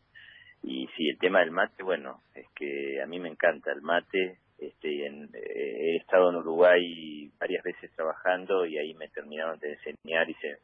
Y 0.63 0.87
sí, 0.95 1.09
el 1.09 1.17
tema 1.17 1.39
del 1.39 1.51
mate, 1.51 1.83
bueno, 1.83 2.21
es 2.35 2.47
que 2.55 3.01
a 3.01 3.05
mí 3.05 3.19
me 3.19 3.29
encanta 3.29 3.71
el 3.71 3.81
mate. 3.81 4.39
Este, 4.57 5.05
en, 5.05 5.29
eh, 5.33 5.93
he 5.93 5.95
estado 5.97 6.29
en 6.29 6.35
Uruguay 6.35 7.31
varias 7.39 7.63
veces 7.63 7.91
trabajando 7.95 8.65
y 8.65 8.77
ahí 8.77 8.93
me 8.93 9.07
terminaron 9.07 9.57
de 9.59 9.73
enseñar 9.73 10.29
y 10.29 10.33
se, 10.35 10.57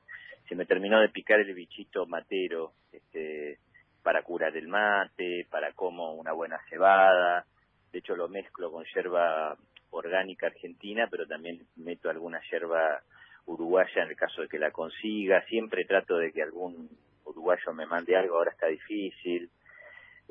se 0.50 0.56
me 0.56 0.66
terminó 0.66 1.00
de 1.00 1.10
picar 1.10 1.40
el 1.40 1.54
bichito 1.54 2.06
matero 2.06 2.74
este, 2.92 3.60
para 4.04 4.22
curar 4.22 4.56
el 4.58 4.68
mate, 4.68 5.48
para 5.50 5.72
como 5.74 6.14
una 6.14 6.34
buena 6.34 6.60
cebada. 6.70 7.46
De 7.92 8.00
hecho, 8.00 8.16
lo 8.16 8.28
mezclo 8.28 8.72
con 8.72 8.84
yerba 8.94 9.58
orgánica 9.92 10.48
argentina, 10.48 11.08
pero 11.10 11.25
también 11.25 11.66
meto 11.78 12.10
alguna 12.10 12.42
yerba 12.52 13.02
uruguaya 13.46 14.04
en 14.04 14.10
el 14.10 14.16
caso 14.16 14.42
de 14.42 14.48
que 14.48 14.60
la 14.60 14.72
consiga. 14.72 15.46
Siempre 15.46 15.86
trato 15.86 16.18
de 16.18 16.32
que 16.32 16.44
algún 16.44 16.90
uruguayo 17.24 17.74
me 17.74 17.86
mande 17.86 18.16
algo, 18.16 18.38
ahora 18.38 18.52
está 18.52 18.68
difícil. 18.68 19.50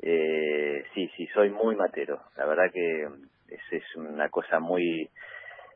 Eh, 0.01 0.83
sí, 0.93 1.09
sí, 1.15 1.27
soy 1.27 1.49
muy 1.49 1.75
matero. 1.75 2.21
La 2.37 2.45
verdad 2.45 2.71
que 2.71 3.07
es, 3.49 3.95
una 3.95 4.29
cosa 4.29 4.59
muy 4.59 5.09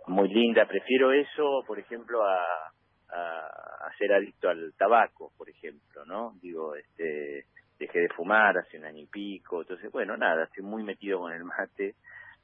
muy 0.07 0.27
linda. 0.29 0.65
Prefiero 0.65 1.11
eso, 1.11 1.63
por 1.67 1.79
ejemplo, 1.79 2.23
a, 2.23 2.71
a, 3.09 3.47
a 3.87 3.97
ser 3.97 4.13
adicto 4.13 4.49
al 4.49 4.73
tabaco, 4.77 5.31
por 5.37 5.49
ejemplo, 5.49 6.05
¿no? 6.05 6.33
Digo, 6.41 6.75
este 6.75 7.45
dejé 7.79 7.99
de 7.99 8.09
fumar 8.09 8.57
hace 8.57 8.77
un 8.77 8.85
año 8.85 9.03
y 9.03 9.07
pico, 9.07 9.61
entonces, 9.61 9.89
bueno, 9.91 10.17
nada, 10.17 10.43
estoy 10.43 10.63
muy 10.63 10.83
metido 10.83 11.19
con 11.19 11.31
el 11.31 11.45
mate, 11.45 11.95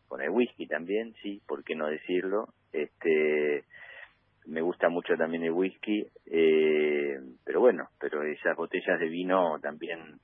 con 0.08 0.21
el 0.21 0.30
whisky 0.30 0.65
también, 0.65 1.13
sí, 1.21 1.41
¿por 1.45 1.63
qué 1.63 1.76
no 1.76 1.88
decirlo? 1.88 2.47
Este, 2.71 3.65
me 4.45 4.62
gusta 4.62 4.88
mucho 4.89 5.15
también 5.17 5.43
el 5.43 5.52
whisky, 5.52 6.08
eh, 6.26 7.19
pero 7.43 7.60
bueno, 7.60 7.89
pero 8.00 8.23
esas 8.23 8.56
botellas 8.56 9.00
de 9.00 9.10
vino 9.10 9.60
también, 9.60 10.19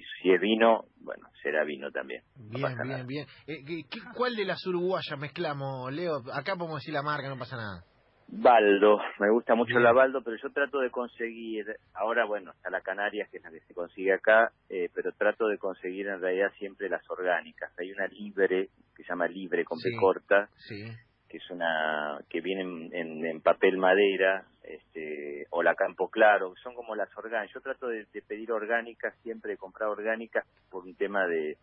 si, 0.00 0.22
si 0.22 0.30
es 0.32 0.40
vino, 0.40 0.84
bueno, 1.00 1.28
será 1.42 1.64
vino 1.64 1.90
también. 1.90 2.22
Bien, 2.36 2.64
bien, 2.76 2.88
nada. 2.88 3.04
bien. 3.04 3.26
Eh, 3.46 3.64
¿qué- 3.66 3.82
qué- 3.90 4.00
¿Cuál 4.14 4.36
de 4.36 4.44
las 4.44 4.64
uruguayas 4.66 5.18
mezclamos, 5.18 5.92
Leo? 5.92 6.22
Acá 6.32 6.54
podemos 6.56 6.80
decir 6.80 6.94
la 6.94 7.02
marca, 7.02 7.28
no 7.28 7.38
pasa 7.38 7.56
nada. 7.56 7.84
Baldo, 8.30 8.98
me 9.20 9.30
gusta 9.30 9.54
mucho 9.54 9.70
Bien. 9.70 9.84
la 9.84 9.92
Baldo, 9.92 10.20
pero 10.22 10.36
yo 10.36 10.50
trato 10.52 10.80
de 10.80 10.90
conseguir, 10.90 11.64
ahora 11.94 12.26
bueno, 12.26 12.50
está 12.52 12.68
la 12.68 12.82
Canarias, 12.82 13.26
que 13.30 13.38
es 13.38 13.42
la 13.42 13.50
que 13.50 13.60
se 13.60 13.72
consigue 13.72 14.12
acá, 14.12 14.52
eh, 14.68 14.90
pero 14.94 15.12
trato 15.12 15.46
de 15.48 15.56
conseguir 15.56 16.08
en 16.08 16.20
realidad 16.20 16.52
siempre 16.58 16.90
las 16.90 17.08
orgánicas. 17.08 17.72
Hay 17.78 17.90
una 17.90 18.06
libre, 18.08 18.68
que 18.94 19.02
se 19.02 19.08
llama 19.08 19.28
libre 19.28 19.64
con 19.64 19.78
Sí. 19.78 19.90
P 19.90 19.96
corta, 19.98 20.50
Sí. 20.56 20.84
Que 21.28 21.36
es 21.38 21.50
una, 21.50 22.18
que 22.28 22.40
viene 22.40 22.62
en, 22.92 23.24
en- 23.26 23.40
papel 23.40 23.76
madera, 23.76 24.46
este, 24.62 25.46
o 25.50 25.62
la 25.62 25.74
Campo 25.74 26.08
Claro, 26.08 26.54
son 26.62 26.74
como 26.74 26.94
las 26.94 27.08
orgánicas. 27.16 27.54
Yo 27.54 27.60
trato 27.60 27.88
de, 27.88 28.06
de 28.12 28.22
pedir 28.22 28.50
orgánicas, 28.52 29.14
siempre 29.22 29.52
de 29.52 29.58
comprar 29.58 29.88
orgánicas 29.88 30.44
por 30.70 30.84
un 30.84 30.94
tema 30.94 31.26
de, 31.26 31.56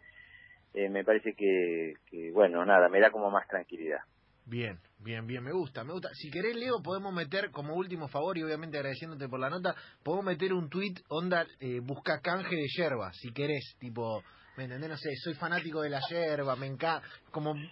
eh, 0.74 0.90
me 0.90 1.04
parece 1.04 1.34
que, 1.34 1.94
que, 2.10 2.32
bueno, 2.32 2.66
nada, 2.66 2.90
me 2.90 3.00
da 3.00 3.12
como 3.12 3.30
más 3.32 3.48
tranquilidad. 3.48 4.00
Bien, 4.48 4.78
bien, 5.00 5.26
bien, 5.26 5.44
me 5.44 5.52
gusta, 5.52 5.84
me 5.84 5.94
gusta. 5.94 6.10
Si 6.14 6.30
querés, 6.30 6.56
Leo, 6.56 6.82
podemos 6.84 7.12
meter 7.12 7.50
como 7.50 7.74
último 7.76 8.08
favor 8.08 8.38
y 8.38 8.44
obviamente 8.44 8.78
agradeciéndote 8.78 9.28
por 9.28 9.40
la 9.40 9.50
nota, 9.50 9.74
podemos 10.04 10.26
meter 10.26 10.54
un 10.54 10.70
tweet 10.70 10.94
onda 11.10 11.48
eh, 11.60 11.80
busca 11.82 12.22
canje 12.22 12.56
de 12.56 12.68
yerba, 12.78 13.12
si 13.14 13.34
querés, 13.34 13.76
tipo, 13.80 14.22
¿me 14.58 14.64
entendés? 14.66 14.90
No 14.90 14.98
sé, 14.98 15.10
soy 15.24 15.34
fanático 15.36 15.82
de 15.82 15.90
la 15.90 16.00
yerba, 16.10 16.56
me 16.56 16.68
encanta, 16.68 17.08
como 17.32 17.54
Sí, 17.56 17.70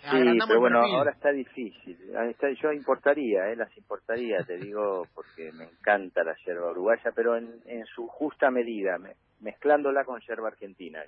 pero 0.47 0.59
bueno, 0.59 0.79
perfil. 0.79 0.95
ahora 0.97 1.11
está 1.11 1.31
difícil. 1.31 1.97
Está- 2.29 2.51
yo 2.61 2.71
importaría, 2.73 3.49
eh, 3.51 3.55
las 3.55 3.75
importaría, 3.77 4.43
te 4.43 4.57
digo, 4.57 5.07
porque 5.15 5.51
me 5.53 5.65
encanta 5.65 6.23
la 6.23 6.35
yerba 6.45 6.71
uruguaya, 6.71 7.11
pero 7.15 7.37
en, 7.37 7.61
en 7.65 7.85
su 7.87 8.07
justa 8.07 8.51
medida, 8.51 8.97
me- 8.97 9.15
mezclándola 9.39 10.03
con 10.05 10.19
yerba 10.21 10.49
argentina, 10.49 11.01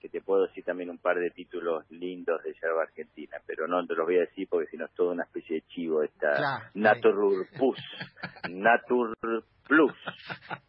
que 0.00 0.08
te 0.08 0.20
puedo 0.20 0.46
decir 0.46 0.64
también 0.64 0.90
un 0.90 0.98
par 0.98 1.18
de 1.18 1.30
títulos 1.30 1.84
lindos 1.90 2.42
de 2.44 2.54
yerba 2.62 2.82
argentina, 2.82 3.38
pero 3.46 3.66
no 3.66 3.84
te 3.86 3.94
los 3.94 4.06
voy 4.06 4.18
a 4.18 4.20
decir 4.20 4.46
porque 4.48 4.70
si 4.70 4.76
no 4.76 4.86
es 4.86 4.94
toda 4.94 5.12
una 5.12 5.24
especie 5.24 5.56
de 5.56 5.62
chivo 5.68 6.02
esta 6.04 6.36
Claro, 6.36 6.64
Natur 6.74 7.46
Natur 8.44 9.14
Plus, 9.68 9.92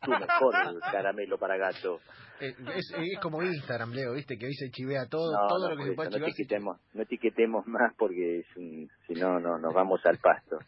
tu 0.04 0.12
mejor 0.12 0.54
caramelo 0.92 1.38
para 1.38 1.58
gato. 1.58 2.00
Eh, 2.42 2.54
es, 2.76 2.94
es 2.98 3.20
como 3.22 3.42
Instagram, 3.42 3.92
Leo, 3.92 4.14
viste, 4.14 4.38
que 4.38 4.46
hoy 4.46 4.54
se 4.54 4.70
chivea 4.72 5.08
todo, 5.10 5.32
No, 5.34 5.48
todo 5.48 5.70
no, 5.70 5.70
lo 5.72 5.78
que 5.78 5.84
se 5.84 5.90
eso, 5.90 5.96
puede 5.96 6.10
no 6.10 6.16
chivar. 6.18 6.30
etiquetemos, 6.30 6.78
no 6.94 7.02
etiquetemos 7.02 7.68
más 7.68 7.94
porque 7.98 8.40
es 8.40 8.46
si 8.56 9.14
no, 9.20 9.40
no, 9.40 9.58
nos 9.58 9.74
vamos 9.74 10.00
al 10.06 10.18
pasto. 10.18 10.58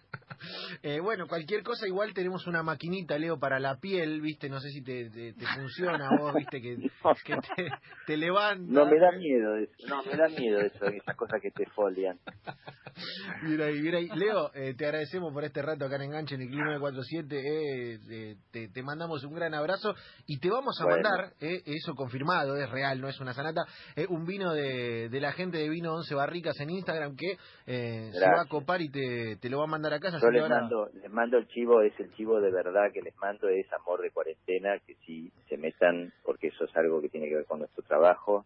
Eh, 0.81 0.99
bueno, 0.99 1.27
cualquier 1.27 1.61
cosa, 1.61 1.85
igual 1.87 2.15
tenemos 2.15 2.47
una 2.47 2.63
maquinita, 2.63 3.15
Leo, 3.19 3.37
para 3.37 3.59
la 3.59 3.75
piel, 3.77 4.21
viste, 4.21 4.49
no 4.49 4.59
sé 4.59 4.69
si 4.69 4.81
te, 4.81 5.07
te, 5.11 5.33
te 5.33 5.45
funciona 5.45 6.09
vos, 6.19 6.33
viste, 6.33 6.59
que, 6.59 6.77
No, 6.77 7.13
que 7.23 7.35
te, 7.35 7.69
te 8.07 8.17
levanta. 8.17 8.63
No 8.65 8.87
me 8.87 8.97
da 8.97 9.11
miedo 9.11 9.55
eso, 9.57 9.71
no 9.87 10.01
me 10.01 10.17
da 10.17 10.27
miedo 10.29 10.59
eso, 10.61 10.85
esas 10.85 11.15
cosas 11.15 11.39
que 11.43 11.51
te 11.51 11.67
folian. 11.67 12.17
Mira 13.43 13.65
ahí, 13.65 13.81
mira 13.81 13.99
ahí. 13.99 14.07
Leo, 14.15 14.51
eh, 14.55 14.73
te 14.75 14.85
agradecemos 14.85 15.31
por 15.31 15.43
este 15.43 15.61
rato 15.61 15.85
acá 15.85 15.97
en 15.97 16.03
Enganche 16.03 16.33
en 16.33 16.41
el 16.41 16.47
Club 16.49 16.61
947. 16.65 17.35
Eh, 17.37 17.99
eh, 18.09 18.20
te, 18.51 18.67
te 18.69 18.84
mandamos 18.84 19.23
un 19.23 19.34
gran 19.34 19.53
abrazo 19.53 19.93
y 20.27 20.39
te 20.39 20.49
vamos 20.49 20.79
a 20.81 20.86
Bueno. 20.86 21.01
mandar, 21.10 21.34
eh, 21.39 21.62
eso 21.65 21.93
confirmado, 21.95 22.55
es 22.57 22.69
real, 22.69 22.99
no 23.01 23.07
es 23.07 23.19
una 23.19 23.34
sanata, 23.34 23.62
eh, 23.95 24.05
un 24.10 24.25
vino 24.25 24.53
de, 24.53 25.10
de 25.10 25.21
la 25.21 25.31
gente 25.34 25.57
de 25.57 25.69
Vino 25.69 25.93
11 25.95 26.15
Barricas 26.15 26.60
en 26.60 26.69
Instagram 26.69 27.15
que 27.15 27.38
eh, 27.67 28.12
se 28.13 28.25
va 28.25 28.41
a 28.41 28.45
copar 28.47 28.81
y 28.81 28.89
te, 28.89 29.38
te 29.38 29.49
lo 29.49 29.60
va 29.60 29.65
a 29.65 29.67
mandar 29.67 29.93
a 29.93 29.99
casa. 29.99 30.19
Yo 30.21 30.29
les 30.31 30.47
mando, 30.49 30.89
les 30.93 31.12
mando 31.12 31.38
el 31.38 31.47
chivo, 31.47 31.81
es 31.81 31.93
el 31.99 32.13
chivo 32.15 32.39
de 32.41 32.51
verdad 32.51 32.91
que 32.93 33.01
les 33.01 33.15
mando, 33.17 33.47
es 33.49 33.71
amor 33.73 34.01
de 34.01 34.12
cuarentena, 34.12 34.77
que 34.86 34.95
sí 35.05 35.31
se 35.49 35.57
metan, 35.57 36.13
porque 36.23 36.47
eso 36.47 36.65
es 36.65 36.75
algo 36.75 37.01
que 37.01 37.10
tiene 37.10 37.27
que 37.29 37.36
ver 37.36 37.45
con 37.45 37.60
nuestro 37.60 37.84
trabajo. 37.84 38.45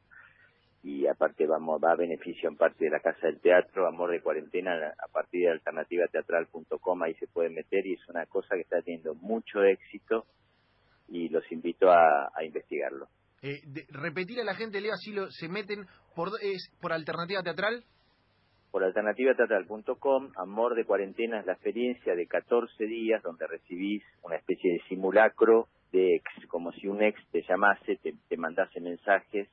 Y 0.87 1.07
aparte 1.07 1.47
vamos 1.47 1.81
va 1.83 1.93
a 1.93 1.95
beneficio 1.95 2.47
en 2.47 2.57
parte 2.57 2.85
de 2.85 2.91
la 2.91 2.99
Casa 2.99 3.25
del 3.25 3.39
Teatro, 3.39 3.87
Amor 3.87 4.11
de 4.11 4.21
Cuarentena, 4.21 4.71
a 5.03 5.07
partir 5.11 5.41
de 5.45 5.51
alternativateatral.com, 5.53 7.01
ahí 7.01 7.15
se 7.15 7.25
pueden 7.27 7.55
meter 7.55 7.85
y 7.87 7.93
es 7.93 8.07
una 8.07 8.27
cosa 8.27 8.53
que 8.55 8.61
está 8.61 8.81
teniendo 8.83 9.15
mucho 9.15 9.63
éxito 9.63 10.25
y 11.07 11.29
los 11.29 11.43
invito 11.51 11.89
a, 11.89 12.29
a 12.35 12.43
investigarlo. 12.43 13.07
eh, 13.41 13.61
de- 13.65 13.85
repetir 13.89 14.39
a 14.39 14.43
la 14.43 14.53
gente, 14.53 14.79
Leo, 14.79 14.93
así 14.93 15.11
lo, 15.11 15.29
se 15.31 15.49
meten 15.49 15.87
por, 16.15 16.29
es 16.41 16.69
por 16.79 16.93
alternativa 16.93 17.41
teatral. 17.41 17.83
por 18.71 18.83
alternativateatral.com. 18.83 20.31
Amor 20.37 20.75
de 20.75 20.85
cuarentena 20.85 21.39
es 21.39 21.45
la 21.47 21.53
experiencia 21.53 22.13
de 22.15 22.27
14 22.27 22.85
días 22.85 23.23
donde 23.23 23.47
recibís 23.47 24.03
una 24.21 24.35
especie 24.35 24.73
de 24.73 24.81
simulacro 24.87 25.67
de 25.91 26.15
ex, 26.17 26.47
como 26.47 26.71
si 26.73 26.87
un 26.87 27.01
ex 27.01 27.19
te 27.31 27.41
llamase, 27.41 27.95
te, 27.97 28.13
te 28.27 28.37
mandase 28.37 28.79
mensajes 28.81 29.47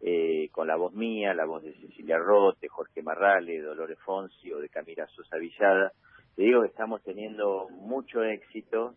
eh, 0.00 0.48
con 0.52 0.68
la 0.68 0.76
voz 0.76 0.94
mía, 0.94 1.34
la 1.34 1.44
voz 1.44 1.62
de 1.62 1.74
Cecilia 1.74 2.18
Roth, 2.18 2.60
de 2.60 2.68
Jorge 2.68 3.02
Marrale, 3.02 3.52
de 3.52 3.62
Dolores 3.62 3.98
Fonsi 3.98 4.52
o 4.52 4.60
de 4.60 4.68
Camila 4.68 5.06
Sosa 5.08 5.36
Villada. 5.38 5.92
Te 6.36 6.42
digo 6.42 6.62
que 6.62 6.68
estamos 6.68 7.02
teniendo 7.02 7.68
mucho 7.70 8.22
éxito 8.22 8.94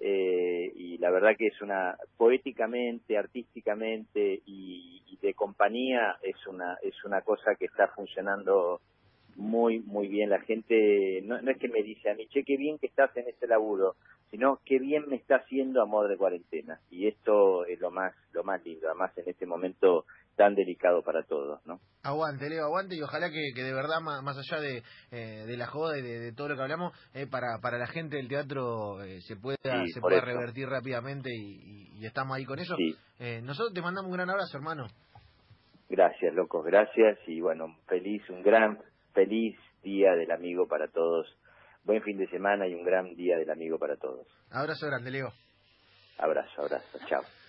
eh, 0.00 0.72
y 0.74 0.96
la 0.96 1.10
verdad 1.10 1.36
que 1.36 1.48
es 1.48 1.60
una 1.60 1.94
poéticamente, 2.16 3.18
artísticamente 3.18 4.40
y, 4.46 4.96
de 5.20 5.34
compañía 5.34 6.16
es 6.22 6.46
una 6.46 6.78
es 6.82 7.04
una 7.04 7.20
cosa 7.20 7.54
que 7.54 7.66
está 7.66 7.88
funcionando 7.88 8.80
muy 9.36 9.80
muy 9.80 10.08
bien. 10.08 10.30
La 10.30 10.40
gente 10.40 11.20
no, 11.24 11.42
no 11.42 11.50
es 11.50 11.58
que 11.58 11.68
me 11.68 11.82
dice 11.82 12.08
a 12.08 12.14
mí, 12.14 12.26
che, 12.28 12.42
qué 12.42 12.56
bien 12.56 12.78
que 12.78 12.86
estás 12.86 13.14
en 13.18 13.28
este 13.28 13.46
laburo, 13.46 13.96
sino 14.30 14.60
qué 14.64 14.78
bien 14.78 15.06
me 15.06 15.16
está 15.16 15.36
haciendo 15.36 15.82
a 15.82 15.84
modo 15.84 16.08
de 16.08 16.16
cuarentena. 16.16 16.80
Y 16.90 17.06
esto 17.06 17.66
es 17.66 17.78
lo 17.80 17.90
más 17.90 18.14
lo 18.32 18.42
más 18.42 18.64
lindo, 18.64 18.86
además 18.86 19.12
en 19.18 19.28
este 19.28 19.44
momento 19.44 20.06
tan 20.40 20.54
delicado 20.54 21.02
para 21.02 21.22
todos, 21.24 21.60
¿no? 21.66 21.80
Aguante, 22.02 22.48
Leo, 22.48 22.64
aguante 22.64 22.96
y 22.96 23.02
ojalá 23.02 23.28
que, 23.28 23.52
que 23.54 23.62
de 23.62 23.74
verdad, 23.74 24.00
más, 24.02 24.22
más 24.22 24.38
allá 24.38 24.58
de, 24.58 24.82
eh, 25.10 25.44
de 25.46 25.56
la 25.58 25.66
joda 25.66 25.98
y 25.98 26.02
de, 26.02 26.18
de, 26.18 26.32
todo 26.32 26.48
lo 26.48 26.56
que 26.56 26.62
hablamos, 26.62 26.96
eh, 27.12 27.26
para, 27.26 27.58
para 27.60 27.76
la 27.76 27.86
gente 27.86 28.16
del 28.16 28.26
teatro 28.28 29.02
eh, 29.02 29.20
se 29.20 29.36
pueda, 29.36 29.58
Sí, 29.62 29.92
se 29.92 30.00
pueda 30.00 30.16
eso. 30.16 30.24
revertir 30.26 30.66
rápidamente 30.66 31.28
y, 31.30 31.90
y- 31.92 31.98
y 32.00 32.06
estamos 32.06 32.38
ahí 32.38 32.46
con 32.46 32.58
eso. 32.58 32.74
Sí. 32.76 32.96
Nosotros 33.42 33.74
te 33.74 33.82
mandamos 33.82 34.08
un 34.10 34.16
gran 34.16 34.30
abrazo, 34.30 34.56
hermano. 34.56 34.86
Gracias, 35.90 36.32
locos, 36.34 36.64
gracias 36.64 37.18
y 37.26 37.42
bueno, 37.42 37.76
feliz, 37.86 38.22
un 38.30 38.42
gran, 38.42 38.78
feliz 39.12 39.58
día 39.82 40.12
del 40.12 40.30
amigo 40.30 40.66
para 40.66 40.88
todos. 40.88 41.26
Buen 41.84 42.02
fin 42.02 42.16
de 42.16 42.28
semana 42.28 42.66
y 42.66 42.72
un 42.74 42.84
gran 42.84 43.14
día 43.14 43.36
del 43.36 43.50
amigo 43.50 43.78
para 43.78 43.96
todos. 43.96 44.26
Abrazo 44.50 44.86
grande, 44.86 45.10
Leo. 45.10 45.28
Abrazo, 46.16 46.62
abrazo, 46.62 46.98
chao. 47.08 47.39